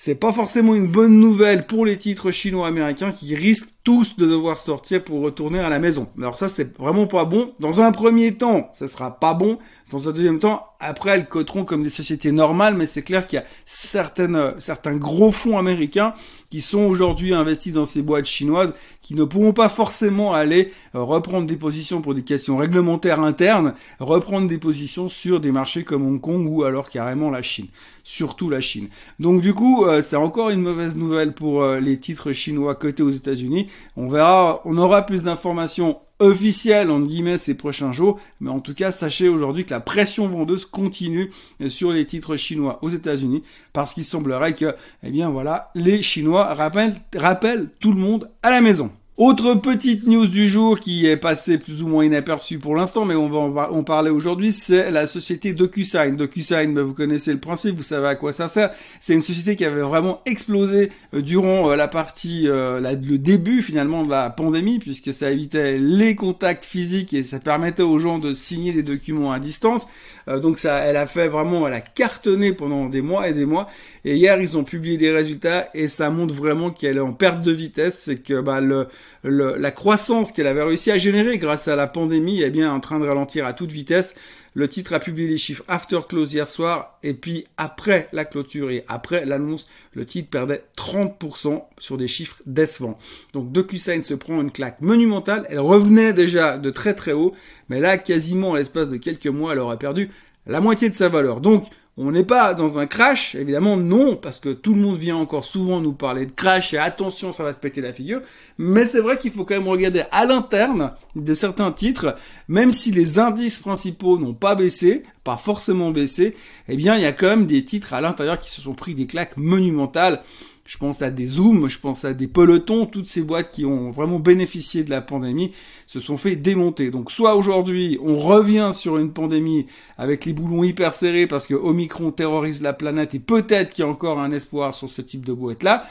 c'est 0.00 0.14
pas 0.14 0.32
forcément 0.32 0.76
une 0.76 0.86
bonne 0.86 1.18
nouvelle 1.18 1.66
pour 1.66 1.84
les 1.84 1.96
titres 1.96 2.30
chinois 2.30 2.68
américains 2.68 3.10
qui 3.10 3.34
risquent 3.34 3.77
tous 3.88 4.16
de 4.18 4.26
devoir 4.26 4.58
sortir 4.58 5.02
pour 5.02 5.22
retourner 5.22 5.60
à 5.60 5.70
la 5.70 5.78
maison. 5.78 6.08
Alors 6.18 6.36
ça, 6.36 6.50
c'est 6.50 6.76
vraiment 6.76 7.06
pas 7.06 7.24
bon. 7.24 7.54
Dans 7.58 7.80
un 7.80 7.90
premier 7.90 8.34
temps, 8.34 8.68
ça 8.70 8.86
sera 8.86 9.18
pas 9.18 9.32
bon. 9.32 9.58
Dans 9.90 10.10
un 10.10 10.12
deuxième 10.12 10.40
temps, 10.40 10.66
après, 10.78 11.12
elles 11.12 11.26
coteront 11.26 11.64
comme 11.64 11.82
des 11.82 11.90
sociétés 11.90 12.30
normales, 12.30 12.74
mais 12.74 12.84
c'est 12.84 13.02
clair 13.02 13.26
qu'il 13.26 13.38
y 13.38 13.42
a 13.42 13.46
certaines, 13.64 14.52
certains 14.58 14.94
gros 14.94 15.32
fonds 15.32 15.56
américains 15.56 16.12
qui 16.50 16.60
sont 16.60 16.80
aujourd'hui 16.80 17.34
investis 17.34 17.72
dans 17.72 17.84
ces 17.84 18.00
boîtes 18.00 18.26
chinoises 18.26 18.72
qui 19.02 19.14
ne 19.14 19.24
pourront 19.24 19.52
pas 19.52 19.68
forcément 19.68 20.32
aller 20.32 20.72
euh, 20.94 21.02
reprendre 21.02 21.46
des 21.46 21.56
positions 21.56 22.00
pour 22.00 22.14
des 22.14 22.22
questions 22.22 22.56
réglementaires 22.56 23.20
internes, 23.20 23.74
reprendre 24.00 24.46
des 24.46 24.58
positions 24.58 25.08
sur 25.08 25.40
des 25.40 25.52
marchés 25.52 25.84
comme 25.84 26.06
Hong 26.06 26.20
Kong 26.20 26.46
ou 26.46 26.64
alors 26.64 26.88
carrément 26.90 27.30
la 27.30 27.42
Chine. 27.42 27.66
Surtout 28.04 28.48
la 28.48 28.60
Chine. 28.60 28.88
Donc 29.18 29.42
du 29.42 29.52
coup, 29.52 29.84
euh, 29.84 30.00
c'est 30.00 30.16
encore 30.16 30.50
une 30.50 30.62
mauvaise 30.62 30.96
nouvelle 30.96 31.34
pour 31.34 31.62
euh, 31.62 31.80
les 31.80 31.98
titres 31.98 32.32
chinois 32.32 32.74
cotés 32.74 33.02
aux 33.02 33.10
États-Unis. 33.10 33.68
On 33.96 34.08
verra, 34.08 34.60
on 34.64 34.78
aura 34.78 35.02
plus 35.02 35.22
d'informations 35.22 35.98
officielles 36.20 36.90
en 36.90 37.00
guillemets 37.00 37.38
ces 37.38 37.56
prochains 37.56 37.92
jours, 37.92 38.18
mais 38.40 38.50
en 38.50 38.60
tout 38.60 38.74
cas 38.74 38.90
sachez 38.90 39.28
aujourd'hui 39.28 39.64
que 39.64 39.70
la 39.70 39.80
pression 39.80 40.28
vendeuse 40.28 40.64
continue 40.64 41.30
sur 41.68 41.92
les 41.92 42.04
titres 42.04 42.36
chinois 42.36 42.78
aux 42.82 42.88
États-Unis 42.88 43.42
parce 43.72 43.94
qu'il 43.94 44.04
semblerait 44.04 44.54
que, 44.54 44.74
eh 45.02 45.10
bien 45.10 45.30
voilà, 45.30 45.70
les 45.74 46.02
Chinois 46.02 46.54
rappellent, 46.54 46.96
rappellent 47.14 47.68
tout 47.80 47.92
le 47.92 48.00
monde 48.00 48.30
à 48.42 48.50
la 48.50 48.60
maison. 48.60 48.90
Autre 49.18 49.54
petite 49.54 50.06
news 50.06 50.28
du 50.28 50.46
jour 50.46 50.78
qui 50.78 51.04
est 51.04 51.16
passée 51.16 51.58
plus 51.58 51.82
ou 51.82 51.88
moins 51.88 52.04
inaperçue 52.04 52.60
pour 52.60 52.76
l'instant, 52.76 53.04
mais 53.04 53.16
on 53.16 53.28
va 53.50 53.72
en, 53.72 53.82
parler 53.82 54.10
aujourd'hui, 54.10 54.52
c'est 54.52 54.92
la 54.92 55.08
société 55.08 55.54
DocuSign. 55.54 56.14
DocuSign, 56.14 56.72
ben, 56.72 56.82
vous 56.82 56.94
connaissez 56.94 57.32
le 57.32 57.40
principe, 57.40 57.74
vous 57.74 57.82
savez 57.82 58.06
à 58.06 58.14
quoi 58.14 58.32
ça 58.32 58.46
sert. 58.46 58.70
C'est 59.00 59.14
une 59.14 59.20
société 59.20 59.56
qui 59.56 59.64
avait 59.64 59.80
vraiment 59.80 60.20
explosé 60.24 60.92
euh, 61.14 61.20
durant 61.20 61.68
euh, 61.68 61.74
la 61.74 61.88
partie, 61.88 62.44
euh, 62.46 62.78
le 62.80 63.18
début 63.18 63.60
finalement 63.60 64.04
de 64.04 64.10
la 64.10 64.30
pandémie, 64.30 64.78
puisque 64.78 65.12
ça 65.12 65.32
évitait 65.32 65.78
les 65.78 66.14
contacts 66.14 66.64
physiques 66.64 67.12
et 67.12 67.24
ça 67.24 67.40
permettait 67.40 67.82
aux 67.82 67.98
gens 67.98 68.20
de 68.20 68.34
signer 68.34 68.72
des 68.72 68.84
documents 68.84 69.32
à 69.32 69.40
distance. 69.40 69.88
donc 70.28 70.58
ça, 70.58 70.78
elle 70.78 70.96
a 70.96 71.08
fait 71.08 71.26
vraiment, 71.26 71.66
elle 71.66 71.74
a 71.74 71.80
cartonné 71.80 72.52
pendant 72.52 72.88
des 72.88 73.02
mois 73.02 73.28
et 73.28 73.32
des 73.32 73.46
mois. 73.46 73.66
Et 74.04 74.14
hier, 74.14 74.40
ils 74.40 74.56
ont 74.56 74.62
publié 74.62 74.96
des 74.96 75.10
résultats 75.10 75.70
et 75.74 75.88
ça 75.88 76.08
montre 76.10 76.34
vraiment 76.34 76.70
qu'elle 76.70 76.98
est 76.98 77.00
en 77.00 77.12
perte 77.12 77.42
de 77.42 77.50
vitesse. 77.50 78.02
C'est 78.04 78.22
que 78.22 78.40
bah, 78.40 78.60
le 78.60 78.86
la 79.24 79.70
croissance 79.70 80.32
qu'elle 80.32 80.46
avait 80.46 80.62
réussi 80.62 80.90
à 80.90 80.98
générer 80.98 81.38
grâce 81.38 81.68
à 81.68 81.76
la 81.76 81.86
pandémie 81.86 82.42
est 82.42 82.50
bien 82.50 82.72
en 82.72 82.80
train 82.80 83.00
de 83.00 83.06
ralentir 83.06 83.46
à 83.46 83.52
toute 83.52 83.72
vitesse. 83.72 84.14
Le 84.54 84.66
titre 84.68 84.92
a 84.92 84.98
publié 84.98 85.28
les 85.28 85.38
chiffres 85.38 85.62
after 85.68 86.00
close 86.08 86.32
hier 86.32 86.48
soir 86.48 86.98
et 87.02 87.14
puis 87.14 87.46
après 87.56 88.08
la 88.12 88.24
clôture 88.24 88.70
et 88.70 88.84
après 88.88 89.24
l'annonce, 89.24 89.68
le 89.92 90.04
titre 90.04 90.30
perdait 90.30 90.64
30% 90.76 91.62
sur 91.78 91.96
des 91.96 92.08
chiffres 92.08 92.42
décevants. 92.46 92.98
Donc 93.34 93.52
DocuSign 93.52 94.02
se 94.02 94.14
prend 94.14 94.40
une 94.40 94.50
claque 94.50 94.80
monumentale. 94.80 95.46
Elle 95.48 95.60
revenait 95.60 96.12
déjà 96.12 96.58
de 96.58 96.70
très 96.70 96.94
très 96.94 97.12
haut, 97.12 97.34
mais 97.68 97.78
là 97.78 97.98
quasiment 97.98 98.54
à 98.54 98.58
l'espace 98.58 98.88
de 98.88 98.96
quelques 98.96 99.26
mois, 99.26 99.52
elle 99.52 99.60
aura 99.60 99.78
perdu 99.78 100.10
la 100.46 100.60
moitié 100.60 100.88
de 100.88 100.94
sa 100.94 101.08
valeur. 101.08 101.40
Donc 101.40 101.66
on 102.00 102.12
n'est 102.12 102.24
pas 102.24 102.54
dans 102.54 102.78
un 102.78 102.86
crash, 102.86 103.34
évidemment 103.34 103.76
non, 103.76 104.14
parce 104.14 104.38
que 104.38 104.50
tout 104.50 104.72
le 104.72 104.80
monde 104.80 104.96
vient 104.96 105.16
encore 105.16 105.44
souvent 105.44 105.80
nous 105.80 105.92
parler 105.92 106.26
de 106.26 106.30
crash 106.30 106.72
et 106.72 106.78
attention, 106.78 107.32
ça 107.32 107.42
va 107.42 107.52
se 107.52 107.58
péter 107.58 107.80
la 107.80 107.92
figure. 107.92 108.20
Mais 108.56 108.84
c'est 108.84 109.00
vrai 109.00 109.18
qu'il 109.18 109.32
faut 109.32 109.44
quand 109.44 109.56
même 109.56 109.66
regarder 109.66 110.04
à 110.12 110.24
l'interne 110.24 110.92
de 111.16 111.34
certains 111.34 111.72
titres, 111.72 112.16
même 112.46 112.70
si 112.70 112.92
les 112.92 113.18
indices 113.18 113.58
principaux 113.58 114.16
n'ont 114.16 114.32
pas 114.32 114.54
baissé, 114.54 115.02
pas 115.24 115.36
forcément 115.36 115.90
baissé, 115.90 116.36
eh 116.68 116.76
bien 116.76 116.94
il 116.94 117.02
y 117.02 117.06
a 117.06 117.12
quand 117.12 117.26
même 117.26 117.46
des 117.46 117.64
titres 117.64 117.92
à 117.92 118.00
l'intérieur 118.00 118.38
qui 118.38 118.50
se 118.50 118.60
sont 118.60 118.74
pris 118.74 118.94
des 118.94 119.06
claques 119.06 119.36
monumentales. 119.36 120.22
Je 120.68 120.76
pense 120.76 121.00
à 121.00 121.08
des 121.08 121.24
Zoom, 121.24 121.66
je 121.66 121.78
pense 121.78 122.04
à 122.04 122.12
des 122.12 122.28
pelotons, 122.28 122.84
toutes 122.84 123.06
ces 123.06 123.22
boîtes 123.22 123.48
qui 123.48 123.64
ont 123.64 123.90
vraiment 123.90 124.18
bénéficié 124.18 124.84
de 124.84 124.90
la 124.90 125.00
pandémie 125.00 125.52
se 125.86 125.98
sont 125.98 126.18
fait 126.18 126.36
démonter. 126.36 126.90
Donc 126.90 127.10
soit 127.10 127.36
aujourd'hui 127.36 127.98
on 128.02 128.18
revient 128.18 128.72
sur 128.74 128.98
une 128.98 129.14
pandémie 129.14 129.66
avec 129.96 130.26
les 130.26 130.34
boulons 130.34 130.62
hyper 130.62 130.92
serrés 130.92 131.26
parce 131.26 131.46
que 131.46 131.54
Omicron 131.54 132.10
terrorise 132.10 132.60
la 132.60 132.74
planète 132.74 133.14
et 133.14 133.18
peut-être 133.18 133.72
qu'il 133.72 133.82
y 133.82 133.88
a 133.88 133.90
encore 133.90 134.20
un 134.20 134.30
espoir 134.30 134.74
sur 134.74 134.90
ce 134.90 135.00
type 135.00 135.24
de 135.24 135.32
boîte 135.32 135.62
là, 135.62 135.86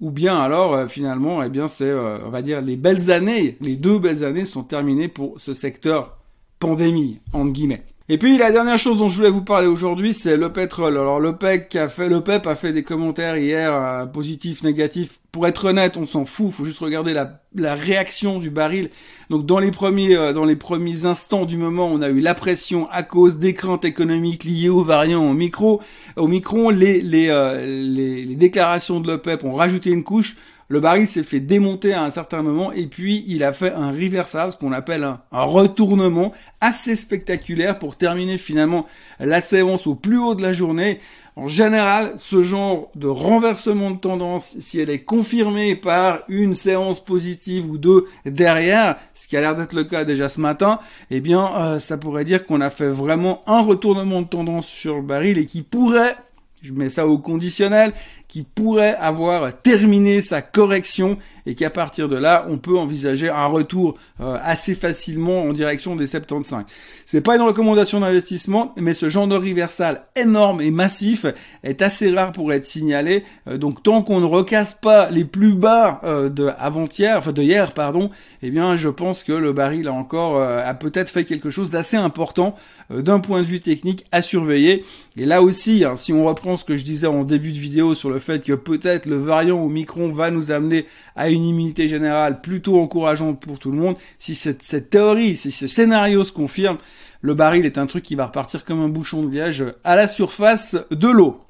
ou 0.00 0.12
bien 0.12 0.38
alors 0.38 0.74
euh, 0.74 0.86
finalement, 0.86 1.42
eh 1.42 1.48
bien 1.48 1.66
c'est, 1.66 1.90
euh, 1.90 2.18
on 2.24 2.30
va 2.30 2.42
dire, 2.42 2.62
les 2.62 2.76
belles 2.76 3.10
années, 3.10 3.56
les 3.60 3.74
deux 3.74 3.98
belles 3.98 4.22
années 4.22 4.44
sont 4.44 4.62
terminées 4.62 5.08
pour 5.08 5.40
ce 5.40 5.52
secteur 5.52 6.16
pandémie 6.60 7.18
entre 7.32 7.50
guillemets. 7.50 7.82
Et 8.12 8.18
puis 8.18 8.36
la 8.36 8.52
dernière 8.52 8.76
chose 8.76 8.98
dont 8.98 9.08
je 9.08 9.16
voulais 9.16 9.30
vous 9.30 9.40
parler 9.40 9.66
aujourd'hui, 9.66 10.12
c'est 10.12 10.36
le 10.36 10.52
pétrole. 10.52 10.98
Alors 10.98 11.18
le 11.18 11.34
PEC 11.34 11.74
a 11.76 11.88
fait, 11.88 12.10
le 12.10 12.20
PEP 12.20 12.46
a 12.46 12.56
fait 12.56 12.74
des 12.74 12.82
commentaires 12.82 13.38
hier, 13.38 13.74
euh, 13.74 14.04
positifs, 14.04 14.62
négatifs. 14.62 15.18
Pour 15.32 15.46
être 15.46 15.64
honnête, 15.70 15.96
on 15.96 16.04
s'en 16.04 16.26
fout. 16.26 16.50
Faut 16.50 16.66
juste 16.66 16.80
regarder 16.80 17.14
la, 17.14 17.40
la, 17.54 17.74
réaction 17.74 18.38
du 18.38 18.50
baril. 18.50 18.90
Donc 19.30 19.46
dans 19.46 19.58
les 19.58 19.70
premiers, 19.70 20.14
euh, 20.14 20.34
dans 20.34 20.44
les 20.44 20.56
premiers 20.56 21.06
instants 21.06 21.46
du 21.46 21.56
moment, 21.56 21.88
on 21.90 22.02
a 22.02 22.10
eu 22.10 22.20
la 22.20 22.34
pression 22.34 22.86
à 22.90 23.02
cause 23.02 23.38
des 23.38 23.54
craintes 23.54 23.86
économiques 23.86 24.44
liées 24.44 24.68
aux 24.68 24.84
variants 24.84 25.26
au 25.30 25.32
micro. 25.32 25.80
Au 26.16 26.28
micron, 26.28 26.68
les 26.68 27.00
les, 27.00 27.30
euh, 27.30 27.64
les, 27.64 28.26
les 28.26 28.36
déclarations 28.36 29.00
de 29.00 29.10
l'OPEP 29.10 29.42
ont 29.42 29.54
rajouté 29.54 29.88
une 29.88 30.04
couche. 30.04 30.36
Le 30.72 30.80
baril 30.80 31.06
s'est 31.06 31.22
fait 31.22 31.38
démonter 31.38 31.92
à 31.92 32.02
un 32.02 32.10
certain 32.10 32.40
moment 32.40 32.72
et 32.72 32.86
puis 32.86 33.26
il 33.28 33.44
a 33.44 33.52
fait 33.52 33.74
un 33.74 33.92
reversal, 33.92 34.52
ce 34.52 34.56
qu'on 34.56 34.72
appelle 34.72 35.04
un, 35.04 35.20
retournement 35.30 36.32
assez 36.62 36.96
spectaculaire 36.96 37.78
pour 37.78 37.96
terminer 37.96 38.38
finalement 38.38 38.86
la 39.20 39.42
séance 39.42 39.86
au 39.86 39.94
plus 39.94 40.16
haut 40.16 40.34
de 40.34 40.40
la 40.40 40.54
journée. 40.54 40.98
En 41.36 41.46
général, 41.46 42.14
ce 42.16 42.42
genre 42.42 42.90
de 42.94 43.06
renversement 43.06 43.90
de 43.90 43.98
tendance, 43.98 44.56
si 44.60 44.80
elle 44.80 44.88
est 44.88 45.02
confirmée 45.02 45.76
par 45.76 46.20
une 46.28 46.54
séance 46.54 47.04
positive 47.04 47.70
ou 47.70 47.76
deux 47.76 48.06
derrière, 48.24 48.96
ce 49.12 49.28
qui 49.28 49.36
a 49.36 49.42
l'air 49.42 49.54
d'être 49.54 49.74
le 49.74 49.84
cas 49.84 50.06
déjà 50.06 50.30
ce 50.30 50.40
matin, 50.40 50.80
eh 51.10 51.20
bien, 51.20 51.50
euh, 51.54 51.80
ça 51.80 51.98
pourrait 51.98 52.24
dire 52.24 52.46
qu'on 52.46 52.62
a 52.62 52.70
fait 52.70 52.88
vraiment 52.88 53.42
un 53.46 53.60
retournement 53.60 54.22
de 54.22 54.26
tendance 54.26 54.68
sur 54.68 54.96
le 54.96 55.02
baril 55.02 55.36
et 55.36 55.44
qui 55.44 55.60
pourrait 55.60 56.16
je 56.62 56.72
mets 56.72 56.88
ça 56.88 57.06
au 57.06 57.18
conditionnel, 57.18 57.92
qui 58.28 58.42
pourrait 58.42 58.94
avoir 58.94 59.60
terminé 59.60 60.20
sa 60.20 60.40
correction 60.42 61.18
et 61.46 61.54
qu'à 61.54 61.70
partir 61.70 62.08
de 62.08 62.16
là, 62.16 62.46
on 62.48 62.58
peut 62.58 62.78
envisager 62.78 63.28
un 63.28 63.46
retour 63.46 63.96
euh, 64.20 64.38
assez 64.42 64.74
facilement 64.74 65.42
en 65.42 65.52
direction 65.52 65.96
des 65.96 66.06
75. 66.06 66.64
C'est 67.06 67.20
pas 67.20 67.36
une 67.36 67.42
recommandation 67.42 68.00
d'investissement, 68.00 68.74
mais 68.76 68.94
ce 68.94 69.08
genre 69.08 69.26
de 69.26 69.36
reversal 69.36 70.02
énorme 70.16 70.60
et 70.60 70.70
massif 70.70 71.26
est 71.62 71.82
assez 71.82 72.10
rare 72.12 72.32
pour 72.32 72.52
être 72.52 72.64
signalé. 72.64 73.24
Euh, 73.48 73.58
donc 73.58 73.82
tant 73.82 74.02
qu'on 74.02 74.20
ne 74.20 74.26
recasse 74.26 74.74
pas 74.74 75.10
les 75.10 75.24
plus 75.24 75.52
bas 75.52 76.00
euh, 76.04 76.28
de 76.28 76.50
avant-hier, 76.58 77.18
enfin 77.18 77.32
de 77.32 77.42
hier, 77.42 77.72
pardon, 77.72 78.10
eh 78.42 78.50
bien 78.50 78.76
je 78.76 78.88
pense 78.88 79.24
que 79.24 79.32
le 79.32 79.52
baril 79.52 79.88
a 79.88 79.92
encore 79.92 80.40
a 80.40 80.74
peut-être 80.74 81.08
fait 81.08 81.24
quelque 81.24 81.50
chose 81.50 81.70
d'assez 81.70 81.96
important 81.96 82.54
d'un 82.90 83.20
point 83.20 83.42
de 83.42 83.46
vue 83.46 83.60
technique 83.60 84.04
à 84.12 84.22
surveiller. 84.22 84.84
Et 85.16 85.26
là 85.26 85.42
aussi, 85.42 85.84
hein, 85.84 85.96
si 85.96 86.12
on 86.12 86.24
reprend 86.24 86.56
ce 86.56 86.64
que 86.64 86.76
je 86.76 86.84
disais 86.84 87.06
en 87.06 87.24
début 87.24 87.52
de 87.52 87.58
vidéo 87.58 87.94
sur 87.94 88.10
le 88.10 88.18
fait 88.18 88.42
que 88.42 88.52
peut-être 88.52 89.06
le 89.06 89.16
variant 89.16 89.60
au 89.60 89.68
micron 89.68 90.10
va 90.10 90.30
nous 90.30 90.50
amener 90.50 90.86
à 91.16 91.30
une 91.32 91.44
immunité 91.44 91.88
générale 91.88 92.40
plutôt 92.40 92.78
encourageante 92.78 93.40
pour 93.40 93.58
tout 93.58 93.70
le 93.70 93.78
monde, 93.78 93.96
si 94.18 94.34
cette, 94.34 94.90
théorie, 94.90 95.36
si 95.36 95.50
ce 95.50 95.66
scénario 95.66 96.24
se 96.24 96.32
confirme, 96.32 96.78
le 97.20 97.34
baril 97.34 97.66
est 97.66 97.78
un 97.78 97.86
truc 97.86 98.04
qui 98.04 98.14
va 98.14 98.26
repartir 98.26 98.64
comme 98.64 98.80
un 98.80 98.88
bouchon 98.88 99.22
de 99.24 99.32
liège 99.32 99.64
à 99.84 99.96
la 99.96 100.08
surface 100.08 100.76
de 100.90 101.08
l'eau. 101.08 101.40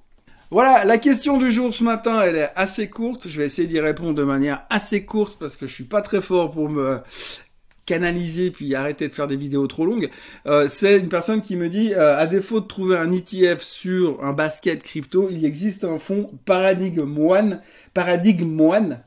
Voilà, 0.50 0.84
la 0.84 0.98
question 0.98 1.38
du 1.38 1.50
jour 1.50 1.72
ce 1.72 1.82
matin, 1.82 2.20
elle 2.20 2.36
est 2.36 2.50
assez 2.56 2.90
courte. 2.90 3.26
Je 3.26 3.38
vais 3.38 3.46
essayer 3.46 3.66
d'y 3.66 3.80
répondre 3.80 4.14
de 4.14 4.22
manière 4.22 4.66
assez 4.68 5.06
courte 5.06 5.38
parce 5.40 5.56
que 5.56 5.66
je 5.66 5.72
suis 5.72 5.84
pas 5.84 6.02
très 6.02 6.20
fort 6.20 6.50
pour 6.50 6.68
me 6.68 7.00
canaliser 7.86 8.50
puis 8.50 8.74
arrêter 8.74 9.08
de 9.08 9.14
faire 9.14 9.26
des 9.26 9.36
vidéos 9.36 9.66
trop 9.66 9.86
longues. 9.86 10.10
Euh, 10.46 10.66
c'est 10.68 10.98
une 10.98 11.08
personne 11.08 11.42
qui 11.42 11.56
me 11.56 11.68
dit, 11.68 11.94
euh, 11.94 12.18
à 12.18 12.26
défaut 12.26 12.60
de 12.60 12.66
trouver 12.66 12.96
un 12.96 13.10
ETF 13.10 13.60
sur 13.60 14.22
un 14.22 14.32
basket 14.32 14.82
crypto, 14.82 15.28
il 15.30 15.44
existe 15.44 15.84
un 15.84 15.98
fonds 15.98 16.30
Paradigm 16.44 17.18
One, 17.18 17.60
Paradigm 17.94 18.60
One, 18.60 19.00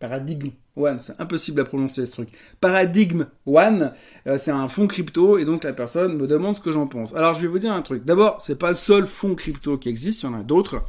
Paradigm 0.00 0.50
One, 0.76 0.98
c'est 1.02 1.20
impossible 1.20 1.60
à 1.60 1.64
prononcer 1.64 2.06
ce 2.06 2.10
truc. 2.10 2.30
Paradigm 2.60 3.26
One, 3.44 3.92
euh, 4.26 4.38
c'est 4.38 4.50
un 4.50 4.66
fonds 4.68 4.86
crypto 4.86 5.36
et 5.36 5.44
donc 5.44 5.62
la 5.62 5.74
personne 5.74 6.16
me 6.16 6.26
demande 6.26 6.56
ce 6.56 6.60
que 6.60 6.72
j'en 6.72 6.86
pense. 6.86 7.14
Alors 7.14 7.34
je 7.34 7.42
vais 7.42 7.48
vous 7.48 7.58
dire 7.58 7.72
un 7.72 7.82
truc. 7.82 8.04
D'abord, 8.06 8.40
c'est 8.40 8.58
pas 8.58 8.70
le 8.70 8.76
seul 8.76 9.06
fonds 9.06 9.34
crypto 9.34 9.76
qui 9.76 9.90
existe, 9.90 10.22
il 10.22 10.26
y 10.26 10.28
en 10.30 10.34
a 10.34 10.42
d'autres. 10.42 10.82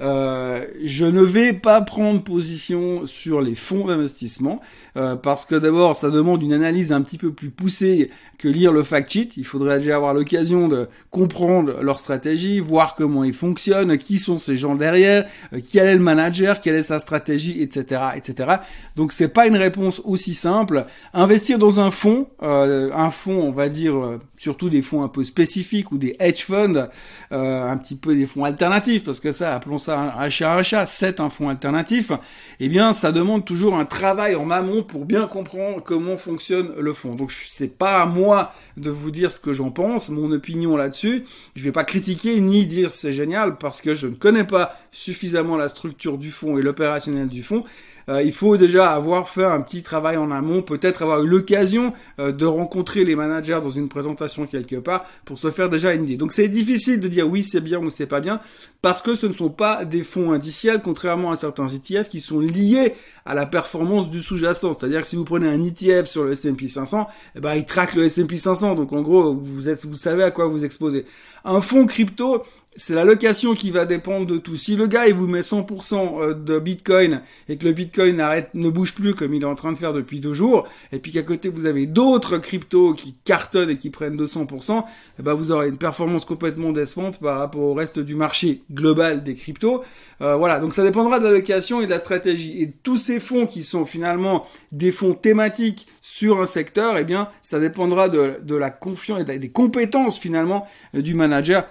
Euh, 0.00 0.64
je 0.82 1.04
ne 1.04 1.22
vais 1.22 1.52
pas 1.52 1.80
prendre 1.80 2.22
position 2.22 3.06
sur 3.06 3.40
les 3.40 3.54
fonds 3.54 3.86
d'investissement 3.86 4.60
euh, 4.96 5.14
parce 5.14 5.46
que 5.46 5.54
d'abord 5.54 5.96
ça 5.96 6.10
demande 6.10 6.42
une 6.42 6.52
analyse 6.52 6.92
un 6.92 7.00
petit 7.02 7.18
peu 7.18 7.32
plus 7.32 7.50
poussée 7.50 8.10
que 8.38 8.48
lire 8.48 8.72
le 8.72 8.82
fact 8.82 9.12
sheet. 9.12 9.30
Il 9.36 9.44
faudrait 9.44 9.78
déjà 9.78 9.96
avoir 9.96 10.14
l'occasion 10.14 10.68
de 10.68 10.88
comprendre 11.10 11.80
leur 11.80 11.98
stratégie, 11.98 12.58
voir 12.58 12.94
comment 12.96 13.24
ils 13.24 13.34
fonctionnent, 13.34 13.96
qui 13.98 14.18
sont 14.18 14.38
ces 14.38 14.56
gens 14.56 14.74
derrière, 14.74 15.26
euh, 15.52 15.60
quel 15.70 15.86
est 15.86 15.94
le 15.94 16.00
manager, 16.00 16.60
quelle 16.60 16.76
est 16.76 16.82
sa 16.82 16.98
stratégie, 16.98 17.62
etc., 17.62 18.02
etc. 18.16 18.56
Donc 18.96 19.12
c'est 19.12 19.28
pas 19.28 19.46
une 19.46 19.56
réponse 19.56 20.00
aussi 20.04 20.34
simple. 20.34 20.86
Investir 21.12 21.58
dans 21.58 21.78
un 21.78 21.90
fonds, 21.90 22.28
un 22.40 23.10
fonds 23.10 23.42
on 23.42 23.52
va 23.52 23.68
dire 23.68 24.18
surtout 24.44 24.68
des 24.68 24.82
fonds 24.82 25.02
un 25.02 25.08
peu 25.08 25.24
spécifiques 25.24 25.90
ou 25.90 25.96
des 25.96 26.16
hedge 26.20 26.44
funds, 26.44 26.88
un 27.30 27.76
petit 27.78 27.96
peu 27.96 28.14
des 28.14 28.26
fonds 28.26 28.44
alternatifs 28.44 29.02
parce 29.04 29.18
que 29.18 29.32
ça 29.32 29.54
appelons 29.54 29.78
ça 29.78 29.98
un 29.98 30.20
achat 30.20 30.52
achat, 30.54 30.84
c'est 30.84 31.18
un 31.18 31.30
fonds 31.30 31.48
alternatif, 31.48 32.12
eh 32.60 32.68
bien 32.68 32.92
ça 32.92 33.10
demande 33.10 33.46
toujours 33.46 33.74
un 33.74 33.86
travail 33.86 34.34
en 34.34 34.50
amont 34.50 34.82
pour 34.82 35.06
bien 35.06 35.26
comprendre 35.26 35.82
comment 35.82 36.18
fonctionne 36.18 36.74
le 36.78 36.92
fonds. 36.92 37.14
Donc 37.14 37.32
c'est 37.32 37.78
pas 37.78 38.02
à 38.02 38.06
moi 38.06 38.52
de 38.76 38.90
vous 38.90 39.10
dire 39.10 39.30
ce 39.30 39.40
que 39.40 39.54
j'en 39.54 39.70
pense, 39.70 40.10
mon 40.10 40.30
opinion 40.30 40.76
là-dessus. 40.76 41.24
Je 41.56 41.64
vais 41.64 41.72
pas 41.72 41.84
critiquer 41.84 42.38
ni 42.42 42.66
dire 42.66 42.92
c'est 42.92 43.14
génial 43.14 43.56
parce 43.56 43.80
que 43.80 43.94
je 43.94 44.08
ne 44.08 44.14
connais 44.14 44.44
pas 44.44 44.76
suffisamment 44.92 45.56
la 45.56 45.68
structure 45.68 46.18
du 46.18 46.30
fonds 46.30 46.58
et 46.58 46.62
l'opérationnel 46.62 47.28
du 47.28 47.42
fonds. 47.42 47.64
Euh, 48.08 48.22
il 48.22 48.32
faut 48.32 48.56
déjà 48.56 48.92
avoir 48.92 49.28
fait 49.28 49.44
un 49.44 49.60
petit 49.60 49.82
travail 49.82 50.16
en 50.16 50.30
amont, 50.30 50.62
peut-être 50.62 51.02
avoir 51.02 51.22
eu 51.22 51.26
l'occasion 51.26 51.92
euh, 52.18 52.32
de 52.32 52.46
rencontrer 52.46 53.04
les 53.04 53.16
managers 53.16 53.60
dans 53.62 53.70
une 53.70 53.88
présentation 53.88 54.46
quelque 54.46 54.76
part 54.76 55.04
pour 55.24 55.38
se 55.38 55.50
faire 55.50 55.68
déjà 55.68 55.94
une 55.94 56.04
idée. 56.04 56.16
Donc 56.16 56.32
c'est 56.32 56.48
difficile 56.48 57.00
de 57.00 57.08
dire 57.08 57.28
oui 57.28 57.42
c'est 57.42 57.60
bien 57.60 57.78
ou 57.78 57.90
c'est 57.90 58.06
pas 58.06 58.20
bien 58.20 58.40
parce 58.82 59.00
que 59.00 59.14
ce 59.14 59.26
ne 59.26 59.32
sont 59.32 59.50
pas 59.50 59.84
des 59.84 60.02
fonds 60.02 60.32
indiciels 60.32 60.80
contrairement 60.82 61.30
à 61.30 61.36
certains 61.36 61.68
ETF 61.68 62.08
qui 62.08 62.20
sont 62.20 62.40
liés 62.40 62.94
à 63.24 63.34
la 63.34 63.46
performance 63.46 64.10
du 64.10 64.20
sous-jacent. 64.20 64.74
C'est-à-dire 64.74 65.00
que 65.00 65.06
si 65.06 65.16
vous 65.16 65.24
prenez 65.24 65.48
un 65.48 65.62
ETF 65.62 66.04
sur 66.04 66.24
le 66.24 66.32
S&P 66.32 66.68
500, 66.68 67.08
eh 67.36 67.40
ben 67.40 67.54
il 67.54 67.64
traque 67.64 67.94
le 67.94 68.04
S&P 68.04 68.36
500. 68.36 68.74
Donc 68.74 68.92
en 68.92 69.02
gros 69.02 69.34
vous 69.34 69.68
êtes 69.68 69.84
vous 69.86 69.94
savez 69.94 70.22
à 70.22 70.30
quoi 70.30 70.46
vous 70.46 70.64
exposez. 70.64 71.06
Un 71.44 71.60
fonds 71.60 71.86
crypto 71.86 72.42
c'est 72.76 72.94
la 72.94 73.04
location 73.04 73.54
qui 73.54 73.70
va 73.70 73.84
dépendre 73.84 74.26
de 74.26 74.36
tout. 74.36 74.56
Si 74.56 74.76
le 74.76 74.86
gars 74.86 75.06
il 75.06 75.14
vous 75.14 75.26
met 75.26 75.40
100% 75.40 76.20
euh, 76.20 76.34
de 76.34 76.58
Bitcoin 76.58 77.20
et 77.48 77.56
que 77.56 77.64
le 77.64 77.72
Bitcoin 77.72 78.16
n'arrête, 78.16 78.50
ne 78.54 78.68
bouge 78.68 78.94
plus 78.94 79.14
comme 79.14 79.34
il 79.34 79.42
est 79.42 79.46
en 79.46 79.54
train 79.54 79.72
de 79.72 79.76
faire 79.76 79.92
depuis 79.92 80.20
deux 80.20 80.34
jours, 80.34 80.66
et 80.92 80.98
puis 80.98 81.12
qu'à 81.12 81.22
côté 81.22 81.48
vous 81.48 81.66
avez 81.66 81.86
d'autres 81.86 82.38
cryptos 82.38 82.94
qui 82.94 83.14
cartonnent 83.24 83.70
et 83.70 83.76
qui 83.76 83.90
prennent 83.90 84.16
200%, 84.16 84.84
eh 85.18 85.22
ben 85.22 85.34
vous 85.34 85.52
aurez 85.52 85.68
une 85.68 85.76
performance 85.76 86.24
complètement 86.24 86.72
décevante 86.72 87.20
par 87.20 87.38
rapport 87.38 87.62
au 87.62 87.74
reste 87.74 87.98
du 87.98 88.14
marché 88.14 88.62
global 88.72 89.22
des 89.22 89.34
cryptos. 89.34 89.82
Euh, 90.20 90.36
voilà, 90.36 90.58
donc 90.60 90.74
ça 90.74 90.82
dépendra 90.82 91.18
de 91.18 91.24
la 91.24 91.30
location 91.30 91.80
et 91.80 91.86
de 91.86 91.90
la 91.90 91.98
stratégie. 91.98 92.62
Et 92.62 92.72
tous 92.82 92.96
ces 92.96 93.20
fonds 93.20 93.46
qui 93.46 93.62
sont 93.62 93.86
finalement 93.86 94.46
des 94.72 94.92
fonds 94.92 95.14
thématiques 95.14 95.86
sur 96.00 96.40
un 96.40 96.46
secteur, 96.46 96.96
eh 96.98 97.04
bien 97.04 97.28
ça 97.42 97.60
dépendra 97.60 98.08
de, 98.08 98.38
de 98.42 98.54
la 98.54 98.70
confiance 98.70 99.20
et 99.28 99.38
des 99.38 99.50
compétences 99.50 100.18
finalement 100.18 100.66
du 100.92 101.14
manager 101.14 101.66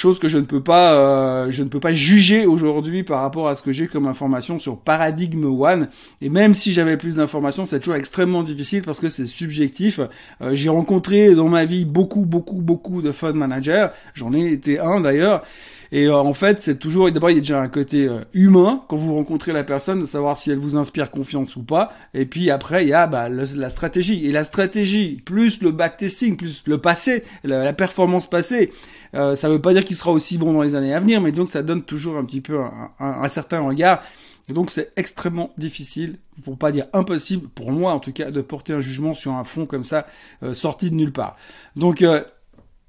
chose 0.00 0.18
que 0.18 0.28
je 0.28 0.38
ne 0.38 0.44
peux 0.44 0.62
pas, 0.62 0.94
euh, 0.94 1.50
je 1.50 1.62
ne 1.62 1.68
peux 1.68 1.78
pas 1.78 1.92
juger 1.92 2.46
aujourd'hui 2.46 3.02
par 3.02 3.20
rapport 3.20 3.48
à 3.48 3.54
ce 3.54 3.62
que 3.62 3.72
j'ai 3.72 3.86
comme 3.86 4.06
information 4.06 4.58
sur 4.58 4.78
Paradigm 4.78 5.44
One. 5.44 5.88
Et 6.22 6.30
même 6.30 6.54
si 6.54 6.72
j'avais 6.72 6.96
plus 6.96 7.16
d'informations, 7.16 7.66
c'est 7.66 7.80
toujours 7.80 7.96
extrêmement 7.96 8.42
difficile 8.42 8.82
parce 8.82 8.98
que 8.98 9.10
c'est 9.10 9.26
subjectif. 9.26 10.00
Euh, 10.40 10.54
j'ai 10.54 10.70
rencontré 10.70 11.34
dans 11.34 11.48
ma 11.48 11.66
vie 11.66 11.84
beaucoup, 11.84 12.24
beaucoup, 12.24 12.62
beaucoup 12.62 13.02
de 13.02 13.12
fund 13.12 13.34
managers. 13.34 13.88
J'en 14.14 14.32
ai 14.32 14.50
été 14.52 14.78
un 14.78 15.00
d'ailleurs. 15.00 15.44
Et 15.92 16.06
euh, 16.06 16.16
en 16.16 16.34
fait, 16.34 16.60
c'est 16.60 16.78
toujours 16.78 17.10
d'abord 17.10 17.30
il 17.30 17.34
y 17.34 17.38
a 17.38 17.40
déjà 17.40 17.60
un 17.60 17.68
côté 17.68 18.08
humain 18.32 18.82
quand 18.88 18.96
vous 18.96 19.14
rencontrez 19.14 19.52
la 19.52 19.64
personne 19.64 20.00
de 20.00 20.06
savoir 20.06 20.38
si 20.38 20.50
elle 20.50 20.58
vous 20.58 20.76
inspire 20.76 21.10
confiance 21.10 21.56
ou 21.56 21.62
pas. 21.62 21.92
Et 22.14 22.26
puis 22.26 22.50
après 22.50 22.84
il 22.84 22.88
y 22.88 22.94
a 22.94 23.06
bah, 23.06 23.28
la 23.28 23.70
stratégie 23.70 24.26
et 24.26 24.32
la 24.32 24.44
stratégie 24.44 25.20
plus 25.24 25.60
le 25.62 25.70
backtesting 25.70 26.36
plus 26.36 26.62
le 26.66 26.78
passé, 26.78 27.24
la 27.44 27.72
performance 27.72 28.28
passée. 28.28 28.72
Euh, 29.14 29.36
ça 29.36 29.48
ne 29.48 29.54
veut 29.54 29.60
pas 29.60 29.72
dire 29.72 29.84
qu'il 29.84 29.96
sera 29.96 30.12
aussi 30.12 30.38
bon 30.38 30.52
dans 30.52 30.62
les 30.62 30.74
années 30.74 30.94
à 30.94 31.00
venir, 31.00 31.20
mais 31.20 31.32
donc 31.32 31.50
ça 31.50 31.62
donne 31.62 31.82
toujours 31.82 32.16
un 32.16 32.24
petit 32.24 32.40
peu 32.40 32.60
un, 32.98 33.28
certain 33.28 33.60
regard. 33.60 34.02
Et 34.48 34.52
donc 34.52 34.70
c'est 34.70 34.92
extrêmement 34.96 35.52
difficile, 35.58 36.16
pour 36.44 36.58
pas 36.58 36.72
dire 36.72 36.86
impossible, 36.92 37.48
pour 37.48 37.70
moi 37.72 37.92
en 37.92 38.00
tout 38.00 38.12
cas, 38.12 38.30
de 38.30 38.40
porter 38.40 38.72
un 38.72 38.80
jugement 38.80 39.14
sur 39.14 39.32
un 39.32 39.44
fond 39.44 39.66
comme 39.66 39.84
ça, 39.84 40.06
euh, 40.42 40.54
sorti 40.54 40.90
de 40.90 40.96
nulle 40.96 41.12
part. 41.12 41.36
Donc 41.76 42.02
euh, 42.02 42.22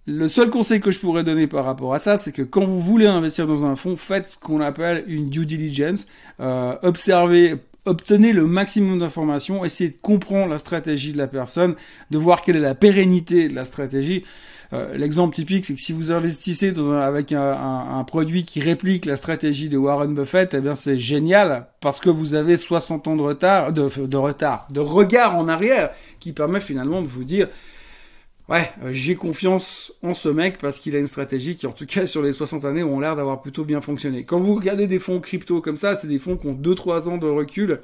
Le 0.08 0.28
seul 0.28 0.50
conseil 0.50 0.80
que 0.80 0.90
je 0.90 1.00
pourrais 1.00 1.24
donner 1.24 1.46
par 1.46 1.64
rapport 1.64 1.94
à 1.94 2.00
ça, 2.00 2.18
c'est 2.18 2.32
que 2.32 2.42
quand 2.42 2.66
vous 2.66 2.82
voulez 2.82 3.06
investir 3.06 3.46
dans 3.46 3.66
un 3.66 3.76
fonds, 3.76 3.98
faites 3.98 4.30
ce 4.30 4.38
qu'on 4.38 4.60
appelle 4.60 5.04
une 5.06 5.30
due 5.30 5.46
diligence. 5.46 6.08
Euh, 6.40 6.76
observez, 6.82 7.58
obtenez 7.86 8.34
le 8.34 8.48
maximum 8.48 8.98
d'informations, 8.98 9.64
essayez 9.64 9.92
de 9.92 9.98
comprendre 10.02 10.50
la 10.50 10.58
stratégie 10.58 11.14
de 11.14 11.20
la 11.20 11.28
personne, 11.28 11.76
de 12.10 12.18
voir 12.18 12.42
quelle 12.42 12.56
est 12.56 12.62
la 12.62 12.74
pérennité 12.74 13.48
de 13.48 13.54
la 13.54 13.64
stratégie. 13.64 14.24
Euh, 14.74 14.98
l'exemple 14.98 15.36
typique, 15.36 15.66
c'est 15.66 15.76
que 15.76 15.82
si 15.82 15.94
vous 15.94 16.12
investissez 16.12 16.72
dans 16.72 16.94
avec 16.94 17.32
un, 17.32 18.04
produit 18.08 18.44
qui 18.44 18.60
réplique 18.60 19.06
la 19.06 19.18
stratégie 19.18 19.70
de 19.70 19.78
Warren 19.78 20.16
Buffett, 20.16 20.56
eh 20.56 20.62
bien 20.62 20.74
c'est 20.74 20.98
génial 20.98 21.68
parce 21.80 22.00
que 22.00 22.10
vous 22.10 22.34
avez 22.34 22.58
60 22.58 23.08
ans 23.08 23.16
de 23.16 23.22
retard, 23.22 23.72
de, 23.72 23.88
de 24.08 24.18
retard, 24.18 24.68
de 24.72 24.80
regard 24.80 25.36
en 25.36 25.48
arrière, 25.48 25.92
qui 26.20 26.34
permet 26.34 26.60
finalement 26.60 27.04
de 27.04 27.08
vous 27.08 27.24
dire 27.24 27.50
ouais, 28.52 28.70
euh, 28.84 28.90
j'ai 28.92 29.16
confiance 29.16 29.94
en 30.04 30.14
ce 30.14 30.30
mec 30.30 30.58
parce 30.60 30.80
qu'il 30.80 30.96
a 30.96 31.00
une 31.00 31.08
stratégie 31.08 31.56
qui, 31.56 31.66
en 31.66 31.72
tout 31.72 31.86
cas, 31.86 32.06
sur 32.06 32.22
les 32.22 32.34
60 32.34 32.66
années, 32.66 32.84
ont 32.84 33.00
l'air 33.00 33.16
d'avoir 33.16 33.42
plutôt 33.42 33.64
bien 33.64 33.82
fonctionné. 33.82 34.24
Quand 34.24 34.40
vous 34.40 34.54
regardez 34.54 34.88
des 34.88 35.00
fonds 35.00 35.20
crypto 35.20 35.62
comme 35.62 35.78
ça, 35.78 35.96
c'est 35.96 36.08
des 36.08 36.20
fonds 36.20 36.38
qui 36.38 36.48
ont 36.48 36.54
2-3 36.54 37.10
ans 37.10 37.18
de 37.18 37.28
recul. 37.28 37.80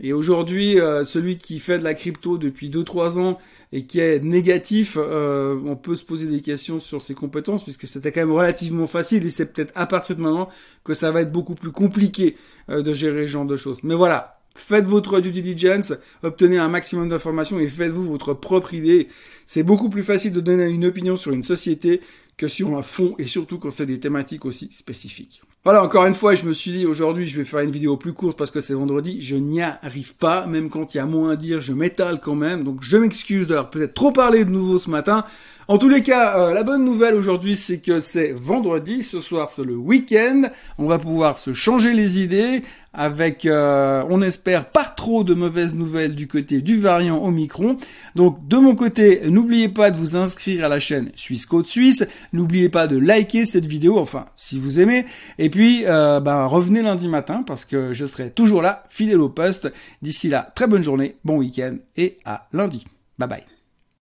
Et 0.00 0.12
aujourd'hui, 0.12 0.80
euh, 0.80 1.04
celui 1.04 1.36
qui 1.36 1.58
fait 1.58 1.78
de 1.78 1.84
la 1.84 1.94
crypto 1.94 2.38
depuis 2.38 2.70
2-3 2.70 3.18
ans 3.18 3.38
et 3.72 3.86
qui 3.86 3.98
est 3.98 4.22
négatif, 4.22 4.96
euh, 4.96 5.58
on 5.64 5.76
peut 5.76 5.96
se 5.96 6.04
poser 6.04 6.26
des 6.26 6.40
questions 6.40 6.78
sur 6.78 7.02
ses 7.02 7.14
compétences 7.14 7.64
puisque 7.64 7.86
c'était 7.86 8.12
quand 8.12 8.20
même 8.20 8.32
relativement 8.32 8.86
facile 8.86 9.26
et 9.26 9.30
c'est 9.30 9.52
peut-être 9.52 9.72
à 9.74 9.86
partir 9.86 10.16
de 10.16 10.22
maintenant 10.22 10.48
que 10.84 10.94
ça 10.94 11.10
va 11.10 11.22
être 11.22 11.32
beaucoup 11.32 11.54
plus 11.54 11.72
compliqué 11.72 12.36
de 12.68 12.94
gérer 12.94 13.22
ce 13.22 13.32
genre 13.32 13.44
de 13.44 13.56
choses. 13.56 13.78
Mais 13.82 13.96
voilà, 13.96 14.39
Faites 14.60 14.86
votre 14.86 15.20
due 15.20 15.32
diligence, 15.32 15.94
obtenez 16.22 16.58
un 16.58 16.68
maximum 16.68 17.08
d'informations 17.08 17.58
et 17.58 17.68
faites-vous 17.68 18.08
votre 18.08 18.34
propre 18.34 18.74
idée. 18.74 19.08
C'est 19.46 19.62
beaucoup 19.62 19.88
plus 19.88 20.04
facile 20.04 20.32
de 20.32 20.40
donner 20.40 20.66
une 20.66 20.84
opinion 20.84 21.16
sur 21.16 21.32
une 21.32 21.42
société 21.42 22.00
que 22.36 22.46
sur 22.46 22.76
un 22.76 22.82
fond 22.82 23.14
et 23.18 23.26
surtout 23.26 23.58
quand 23.58 23.70
c'est 23.70 23.86
des 23.86 23.98
thématiques 23.98 24.44
aussi 24.44 24.70
spécifiques. 24.72 25.42
Voilà, 25.64 25.84
encore 25.84 26.06
une 26.06 26.14
fois, 26.14 26.34
je 26.34 26.46
me 26.46 26.54
suis 26.54 26.70
dit 26.70 26.86
aujourd'hui, 26.86 27.26
je 27.26 27.36
vais 27.36 27.44
faire 27.44 27.60
une 27.60 27.70
vidéo 27.70 27.98
plus 27.98 28.14
courte 28.14 28.38
parce 28.38 28.50
que 28.50 28.60
c'est 28.60 28.72
vendredi. 28.72 29.20
Je 29.20 29.36
n'y 29.36 29.60
arrive 29.60 30.14
pas, 30.14 30.46
même 30.46 30.70
quand 30.70 30.94
il 30.94 30.98
y 30.98 31.00
a 31.00 31.06
moins 31.06 31.32
à 31.32 31.36
dire, 31.36 31.60
je 31.60 31.74
m'étale 31.74 32.20
quand 32.22 32.34
même. 32.34 32.64
Donc 32.64 32.78
je 32.80 32.96
m'excuse 32.96 33.46
d'avoir 33.46 33.68
peut-être 33.68 33.92
trop 33.92 34.10
parlé 34.10 34.44
de 34.44 34.50
nouveau 34.50 34.78
ce 34.78 34.88
matin. 34.88 35.24
En 35.70 35.78
tous 35.78 35.88
les 35.88 36.02
cas, 36.02 36.36
euh, 36.36 36.52
la 36.52 36.64
bonne 36.64 36.84
nouvelle 36.84 37.14
aujourd'hui, 37.14 37.54
c'est 37.54 37.78
que 37.78 38.00
c'est 38.00 38.32
vendredi. 38.32 39.04
Ce 39.04 39.20
soir, 39.20 39.50
c'est 39.50 39.62
le 39.62 39.76
week-end. 39.76 40.48
On 40.78 40.86
va 40.86 40.98
pouvoir 40.98 41.38
se 41.38 41.52
changer 41.52 41.92
les 41.92 42.18
idées 42.18 42.62
avec, 42.92 43.46
euh, 43.46 44.02
on 44.10 44.20
espère, 44.20 44.68
pas 44.68 44.82
trop 44.82 45.22
de 45.22 45.32
mauvaises 45.32 45.72
nouvelles 45.72 46.16
du 46.16 46.26
côté 46.26 46.60
du 46.60 46.80
variant 46.80 47.22
Omicron. 47.24 47.76
Donc, 48.16 48.48
de 48.48 48.56
mon 48.56 48.74
côté, 48.74 49.20
n'oubliez 49.26 49.68
pas 49.68 49.92
de 49.92 49.96
vous 49.96 50.16
inscrire 50.16 50.64
à 50.64 50.68
la 50.68 50.80
chaîne 50.80 51.12
Suisse 51.14 51.46
Côte 51.46 51.68
Suisse. 51.68 52.04
N'oubliez 52.32 52.68
pas 52.68 52.88
de 52.88 52.96
liker 52.96 53.44
cette 53.44 53.66
vidéo, 53.66 53.96
enfin, 54.00 54.24
si 54.34 54.58
vous 54.58 54.80
aimez. 54.80 55.06
Et 55.38 55.50
puis, 55.50 55.84
euh, 55.86 56.18
ben, 56.18 56.46
revenez 56.46 56.82
lundi 56.82 57.06
matin 57.06 57.44
parce 57.46 57.64
que 57.64 57.94
je 57.94 58.06
serai 58.06 58.30
toujours 58.30 58.60
là, 58.60 58.82
fidèle 58.88 59.20
au 59.20 59.28
poste. 59.28 59.72
D'ici 60.02 60.30
là, 60.30 60.50
très 60.52 60.66
bonne 60.66 60.82
journée, 60.82 61.14
bon 61.24 61.36
week-end 61.36 61.76
et 61.96 62.18
à 62.24 62.48
lundi. 62.52 62.84
Bye 63.20 63.28
bye. 63.28 63.59